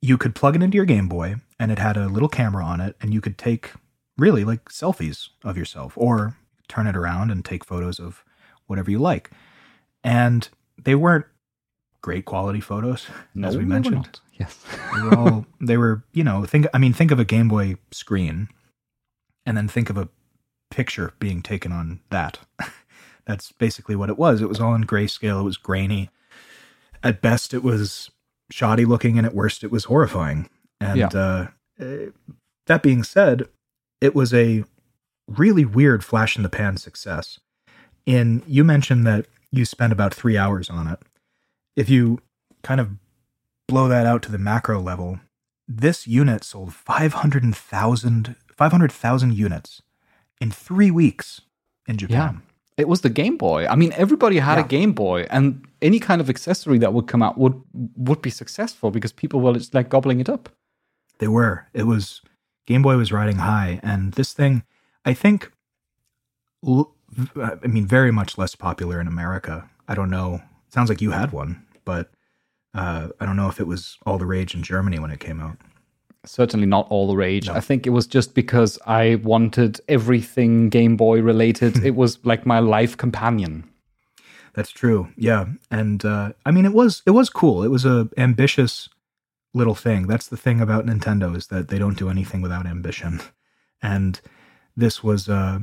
[0.00, 2.80] you could plug it into your Game Boy and it had a little camera on
[2.80, 3.72] it and you could take
[4.18, 6.36] really like selfies of yourself or
[6.68, 8.24] turn it around and take photos of
[8.66, 9.30] whatever you like.
[10.02, 10.48] And
[10.82, 11.26] they weren't
[12.02, 13.96] great quality photos, no, as we mentioned.
[13.96, 14.20] not.
[14.38, 14.58] Yes.
[14.94, 17.76] They were all they were, you know, think I mean think of a Game Boy
[17.92, 18.48] screen
[19.46, 20.08] and then think of a
[20.70, 22.38] picture being taken on that.
[23.26, 24.42] That's basically what it was.
[24.42, 26.10] It was all in grayscale, it was grainy.
[27.02, 28.10] At best it was
[28.50, 30.48] shoddy looking and at worst it was horrifying.
[30.80, 31.08] And Yeah.
[31.14, 31.46] uh,
[31.80, 32.10] uh,
[32.66, 33.48] that being said,
[34.00, 34.64] it was a
[35.28, 37.38] really weird flash in the pan success.
[38.06, 40.98] In you mentioned that you spent about 3 hours on it.
[41.76, 42.20] If you
[42.62, 42.90] kind of
[43.66, 45.20] blow that out to the macro level,
[45.66, 49.82] this unit sold 500,000 500,000 units
[50.40, 51.40] in 3 weeks
[51.88, 52.42] in Japan.
[52.76, 53.66] It was the Game Boy.
[53.66, 54.64] I mean, everybody had Yeah.
[54.64, 57.60] a Game Boy, and any kind of accessory that would come out would
[57.96, 60.48] would be successful because people were just like gobbling it up.
[61.18, 61.66] They were.
[61.72, 62.20] It was
[62.66, 64.64] Game Boy was riding high, and this thing,
[65.04, 65.52] I think,
[66.66, 69.68] I mean, very much less popular in America.
[69.88, 70.42] I don't know.
[70.68, 72.10] sounds like you had one, but
[72.74, 75.40] uh, I don't know if it was all the rage in Germany when it came
[75.40, 75.56] out.
[76.26, 77.48] Certainly not all the rage.
[77.48, 81.76] I think it was just because I wanted everything Game Boy related.
[81.84, 83.68] it was like my life companion.
[84.54, 85.08] That's true.
[85.16, 87.62] Yeah, and uh, I mean, it was it was cool.
[87.62, 88.88] It was a ambitious
[89.52, 90.06] little thing.
[90.06, 93.20] That's the thing about Nintendo is that they don't do anything without ambition.
[93.82, 94.20] And
[94.76, 95.60] this was uh,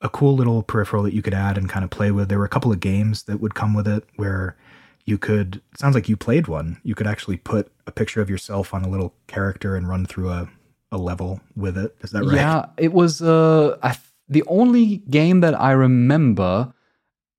[0.00, 2.28] a cool little peripheral that you could add and kind of play with.
[2.28, 4.56] There were a couple of games that would come with it where
[5.04, 5.62] you could.
[5.76, 6.80] Sounds like you played one.
[6.82, 10.30] You could actually put a picture of yourself on a little character and run through
[10.30, 10.48] a
[10.90, 11.96] a level with it.
[12.02, 12.36] Is that right?
[12.36, 16.72] Yeah, it was uh, I th- the only game that I remember.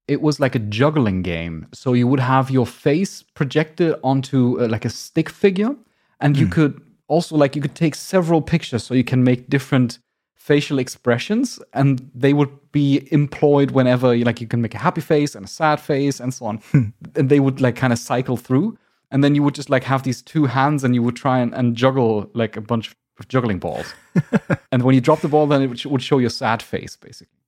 [0.05, 1.67] It was like a juggling game.
[1.73, 5.73] So you would have your face projected onto uh, like a stick figure,
[6.19, 9.99] and you could also like you could take several pictures, so you can make different
[10.43, 14.41] facial expressions, and they would be employed whenever you like.
[14.41, 16.87] You can make a happy face and a sad face, and so on, hmm.
[17.15, 18.77] and they would like kind of cycle through.
[19.09, 21.53] And then you would just like have these two hands, and you would try and,
[21.53, 23.93] and juggle like a bunch of juggling balls.
[24.71, 26.97] and when you drop the ball, then it would sh- would show your sad face,
[26.97, 27.39] basically.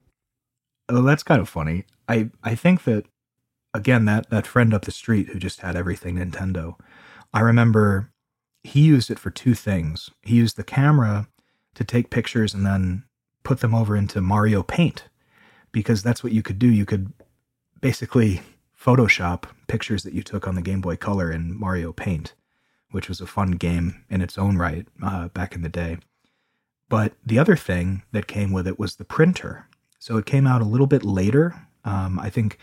[0.88, 1.84] Oh, that's kind of funny.
[2.08, 3.08] I I think that
[3.74, 6.76] again that that friend up the street who just had everything Nintendo.
[7.34, 8.12] I remember
[8.64, 10.12] he used it for two things.
[10.22, 11.28] He used the camera
[11.76, 13.04] to take pictures and then
[13.44, 15.06] put them over into Mario Paint
[15.72, 16.68] because that's what you could do.
[16.68, 17.14] You could
[17.82, 18.42] basically
[18.80, 22.34] Photoshop pictures that you took on the Game Boy Color in Mario Paint,
[22.92, 25.98] which was a fun game in its own right uh, back in the day.
[26.88, 29.68] But the other thing that came with it was the printer.
[30.00, 31.68] So it came out a little bit later.
[31.84, 32.60] Um, I think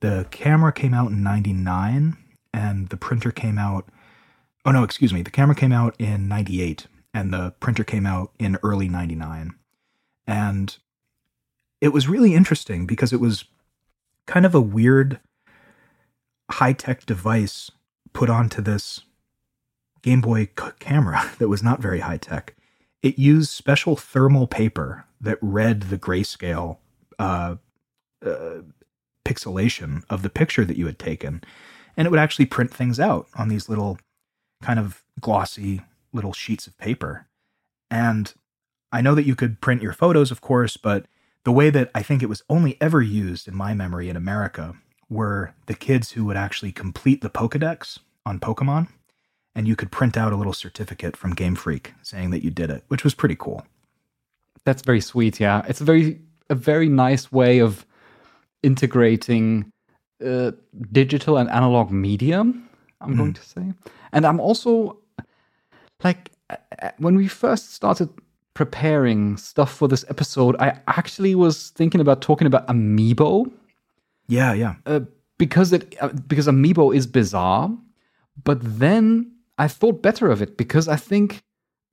[0.00, 2.16] the camera came out in 99
[2.52, 3.88] and the printer came out.
[4.64, 5.22] Oh, no, excuse me.
[5.22, 9.54] The camera came out in 98 and the printer came out in early 99.
[10.26, 10.76] And
[11.80, 13.44] it was really interesting because it was
[14.26, 15.20] kind of a weird
[16.50, 17.70] high tech device
[18.12, 19.02] put onto this
[20.02, 22.54] Game Boy c- camera that was not very high tech.
[23.02, 26.78] It used special thermal paper that read the grayscale
[27.18, 27.56] uh,
[28.24, 28.58] uh,
[29.24, 31.42] pixelation of the picture that you had taken,
[31.96, 33.98] and it would actually print things out on these little
[34.62, 35.82] kind of glossy
[36.12, 37.26] little sheets of paper.
[37.90, 38.32] And
[38.90, 41.06] I know that you could print your photos, of course, but
[41.44, 44.74] the way that I think it was only ever used in my memory in America
[45.08, 48.88] were the kids who would actually complete the Pokedex on Pokemon,
[49.54, 52.70] and you could print out a little certificate from Game Freak saying that you did
[52.70, 53.66] it, which was pretty cool.
[54.64, 55.40] That's very sweet.
[55.40, 57.84] Yeah, it's a very a very nice way of
[58.62, 59.70] integrating
[60.24, 60.52] uh,
[60.92, 62.40] digital and analog media.
[63.00, 63.72] I'm going to say,
[64.12, 65.01] and I'm also
[66.04, 68.08] like uh, uh, when we first started
[68.54, 73.50] preparing stuff for this episode, I actually was thinking about talking about Amiibo
[74.28, 74.74] Yeah, yeah.
[74.86, 75.00] uh,
[75.38, 77.70] because it uh, because Amiibo is bizarre,
[78.44, 81.42] but then I thought better of it because I think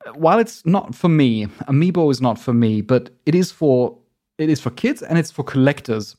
[0.06, 3.98] uh, while it's not for me, Amiibo is not for me, but it is for
[4.38, 6.16] it is for kids and it's for collectors.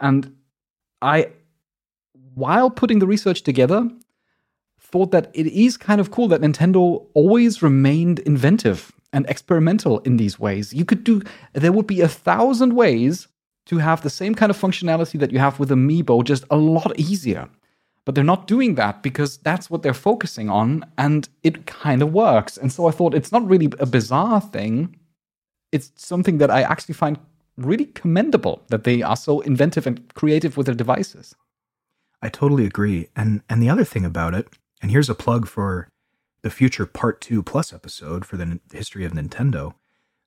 [0.00, 0.34] And
[1.02, 1.30] I
[2.34, 3.88] while putting the research together,
[4.90, 10.16] thought that it is kind of cool that Nintendo always remained inventive and experimental in
[10.16, 10.72] these ways.
[10.72, 11.22] You could do
[11.52, 13.28] there would be a thousand ways
[13.66, 16.98] to have the same kind of functionality that you have with Amiibo, just a lot
[16.98, 17.48] easier.
[18.04, 22.12] But they're not doing that because that's what they're focusing on, and it kind of
[22.12, 22.56] works.
[22.56, 24.96] And so I thought it's not really a bizarre thing.
[25.72, 27.18] It's something that I actually find
[27.56, 31.34] really commendable that they are so inventive and creative with their devices.
[32.22, 33.08] I totally agree.
[33.16, 34.46] And and the other thing about it,
[34.82, 35.88] and here's a plug for
[36.42, 39.74] the future Part Two Plus episode for the history of Nintendo.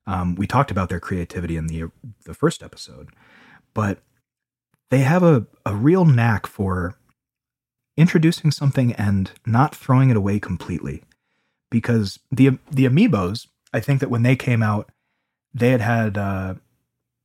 [0.06, 1.90] Um, we talked about their creativity in the
[2.24, 3.10] the first episode,
[3.74, 3.98] but
[4.90, 6.96] they have a, a real knack for
[7.96, 11.02] introducing something and not throwing it away completely.
[11.70, 14.90] Because the the amiibos, I think that when they came out,
[15.54, 16.54] they had had uh,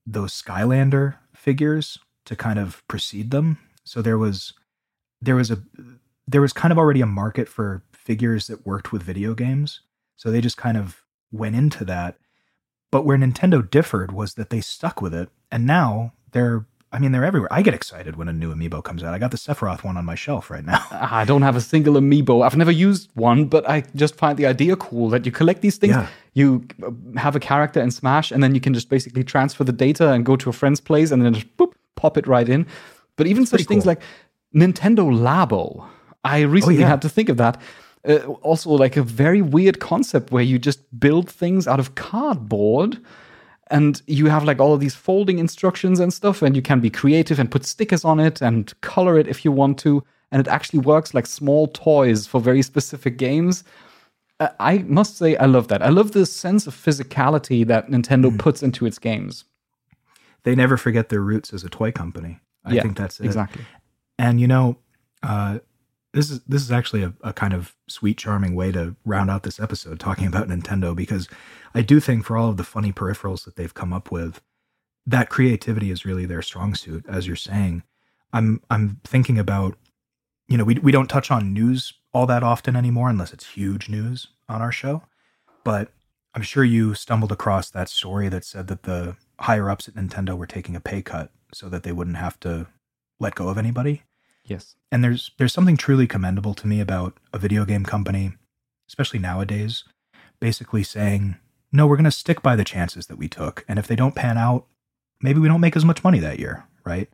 [0.06, 3.58] those Skylander figures to kind of precede them.
[3.84, 4.54] So there was
[5.22, 5.64] there was a
[6.28, 9.82] there was kind of already a market for figures that worked with video games.
[10.16, 12.18] So they just kind of went into that.
[12.92, 17.12] But where Nintendo differed was that they stuck with it, and now they're I mean
[17.12, 17.52] they're everywhere.
[17.52, 19.14] I get excited when a new amiibo comes out.
[19.14, 20.86] I got the Sephiroth one on my shelf right now.
[20.92, 22.46] I don't have a single amiibo.
[22.46, 25.78] I've never used one, but I just find the idea cool that you collect these
[25.78, 25.96] things.
[25.96, 26.08] Yeah.
[26.36, 29.74] You uh, have a character in Smash, and then you can just basically transfer the
[29.74, 32.66] data and go to a friend's place, and then just boop, pop it right in.
[33.18, 33.92] But even such things cool.
[33.92, 34.02] like
[34.56, 35.86] Nintendo Labo,
[36.26, 36.90] I recently yeah.
[36.90, 37.62] had to think of that.
[38.08, 42.98] Uh, also, like a very weird concept where you just build things out of cardboard
[43.72, 46.90] and you have like all of these folding instructions and stuff and you can be
[46.90, 50.48] creative and put stickers on it and color it if you want to and it
[50.48, 53.64] actually works like small toys for very specific games
[54.40, 58.30] Uh, i must say i love that i love the sense of physicality that nintendo
[58.30, 58.38] Hmm.
[58.38, 59.46] puts into its games
[60.44, 62.40] they never forget their roots as a toy company.
[62.64, 63.26] I Yeah, think that's it.
[63.26, 63.64] exactly
[64.20, 64.78] And you know,
[65.24, 65.58] uh,
[66.16, 69.43] this is this is actually a, a kind of sweet, charming way to round out
[69.43, 71.28] this episode talking about Nintendo because
[71.74, 74.39] I do think for all of the funny peripherals that they've come up with,
[75.05, 77.84] that creativity is really their strong suit, as you're saying.
[78.32, 79.78] I'm I'm thinking about,
[80.47, 83.89] you know, we we don't touch on news all that often anymore unless it's huge
[83.89, 85.03] news on our show,
[85.66, 85.91] but
[86.34, 90.38] I'm sure you stumbled across that story that said that the higher ups at Nintendo
[90.38, 92.68] were taking a pay cut so that they wouldn't have to
[93.20, 94.03] let go of anybody.
[94.46, 98.32] Yes And there's there's something truly commendable to me about a video game company,
[98.88, 99.84] especially nowadays,
[100.39, 101.36] basically saying,
[101.72, 104.16] "No, we're going to stick by the chances that we took, and if they don't
[104.16, 104.66] pan out,
[105.22, 107.10] maybe we don't make as much money that year, right?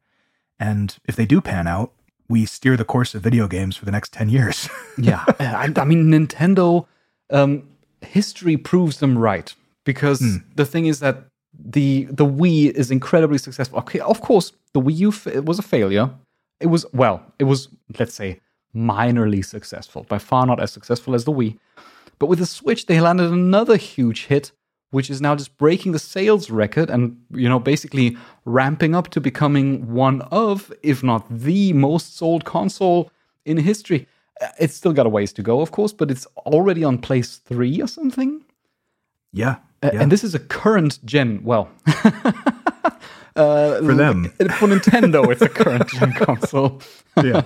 [0.59, 1.91] And if they do pan out,
[2.29, 5.85] we steer the course of video games for the next 10 years." yeah I, I
[5.85, 6.85] mean nintendo
[7.31, 7.63] um,
[8.01, 9.53] history proves them right
[9.85, 10.37] because Hmm.
[10.55, 11.15] the thing is that
[11.53, 15.09] the the wii is incredibly successful okay of course the wii u
[15.39, 16.09] it was a failure
[16.61, 17.67] it was well it was
[17.99, 18.39] let's say
[18.75, 21.57] minorly successful by far not as successful as the wii
[22.19, 24.51] but with the switch they landed another huge hit
[24.91, 29.19] which is now just breaking the sales record and you know basically ramping up to
[29.19, 33.11] becoming one of if not the most sold console
[33.45, 34.07] in history
[34.41, 37.37] Uh, it's still got a ways to go of course but it's already on place
[37.45, 38.43] 3 or something
[39.33, 39.55] yeah.
[39.83, 40.01] Yeah.
[40.01, 41.67] and this is a current gen well
[43.35, 44.25] uh, For them.
[44.29, 46.81] for nintendo it's a current gen console
[47.23, 47.41] yeah.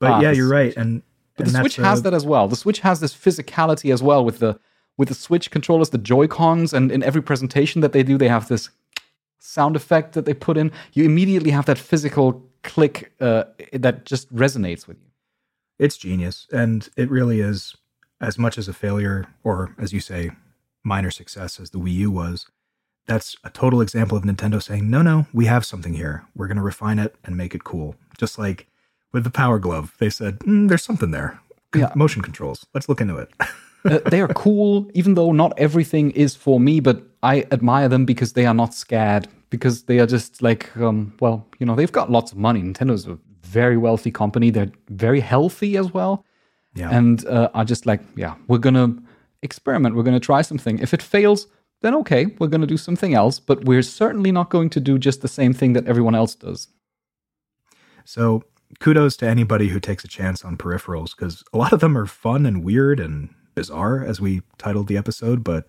[0.00, 0.76] But Ah, yeah, you're right.
[0.76, 1.02] And,
[1.36, 2.48] But and the Switch has uh, that as well.
[2.48, 4.58] The Switch has this physicality as well with the
[4.96, 8.28] with the Switch controllers, the Joy Cons, and in every presentation that they do, they
[8.28, 8.70] have this
[9.38, 10.72] sound effect that they put in.
[10.92, 15.10] You immediately have that physical click uh, that just resonates with you.
[15.78, 17.76] It's genius, and it really is
[18.20, 20.30] as much as a failure, or as you say,
[20.82, 22.46] minor success as the Wii U was.
[23.08, 26.24] That's a total example of Nintendo saying, "No, no, we have something here.
[26.36, 28.66] We're going to refine it and make it cool." Just like
[29.12, 31.40] with the Power Glove, they said, mm, "There's something there.
[31.72, 31.92] Con- Yeah.
[31.96, 32.66] Motion controls.
[32.74, 33.30] Let's look into it."
[33.84, 38.04] uh, they are cool, even though not everything is for me, but I admire them
[38.04, 41.90] because they are not scared, because they are just like, um, well, you know, they've
[42.00, 42.60] got lots of money.
[42.62, 44.50] Nintendo's a very wealthy company.
[44.50, 46.24] They're very healthy as well.
[46.74, 46.90] Yeah.
[46.90, 49.02] And uh, are just like, yeah, we're going to
[49.42, 49.94] experiment.
[49.96, 50.78] We're going to try something.
[50.78, 51.46] If it fails,
[51.80, 54.98] then okay, we're going to do something else, but we're certainly not going to do
[54.98, 56.68] just the same thing that everyone else does.
[58.04, 58.42] So
[58.80, 62.06] kudos to anybody who takes a chance on peripherals because a lot of them are
[62.06, 65.44] fun and weird and bizarre, as we titled the episode.
[65.44, 65.68] But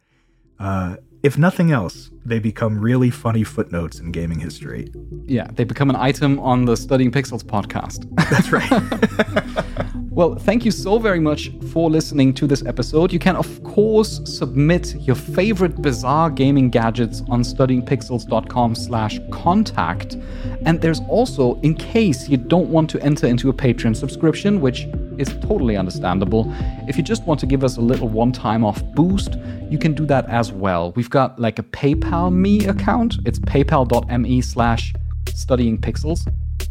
[0.59, 4.87] uh, if nothing else, they become really funny footnotes in gaming history.
[5.25, 8.07] Yeah, they become an item on the Studying Pixels podcast.
[8.29, 9.85] That's right.
[10.11, 13.13] Well, thank you so very much for listening to this episode.
[13.13, 20.17] You can, of course, submit your favorite bizarre gaming gadgets on studyingpixels.com slash contact.
[20.65, 24.87] And there's also, in case you don't want to enter into a Patreon subscription, which
[25.19, 26.51] is totally understandable,
[26.87, 29.35] if you just want to give us a little one-time off boost,
[29.69, 30.91] you can do that as well.
[30.93, 33.17] We've got like a PayPal me account.
[33.25, 34.91] It's paypal.me slash
[35.35, 36.27] studying pixels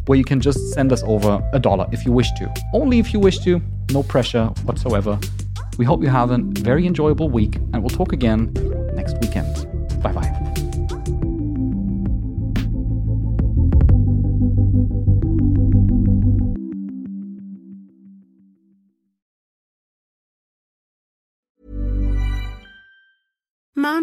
[0.08, 2.52] where you can just send us over a dollar if you wish to.
[2.72, 3.60] Only if you wish to,
[3.92, 5.18] no pressure whatsoever.
[5.76, 8.52] We hope you have a very enjoyable week, and we'll talk again
[8.94, 9.54] next weekend.
[10.02, 10.37] Bye bye.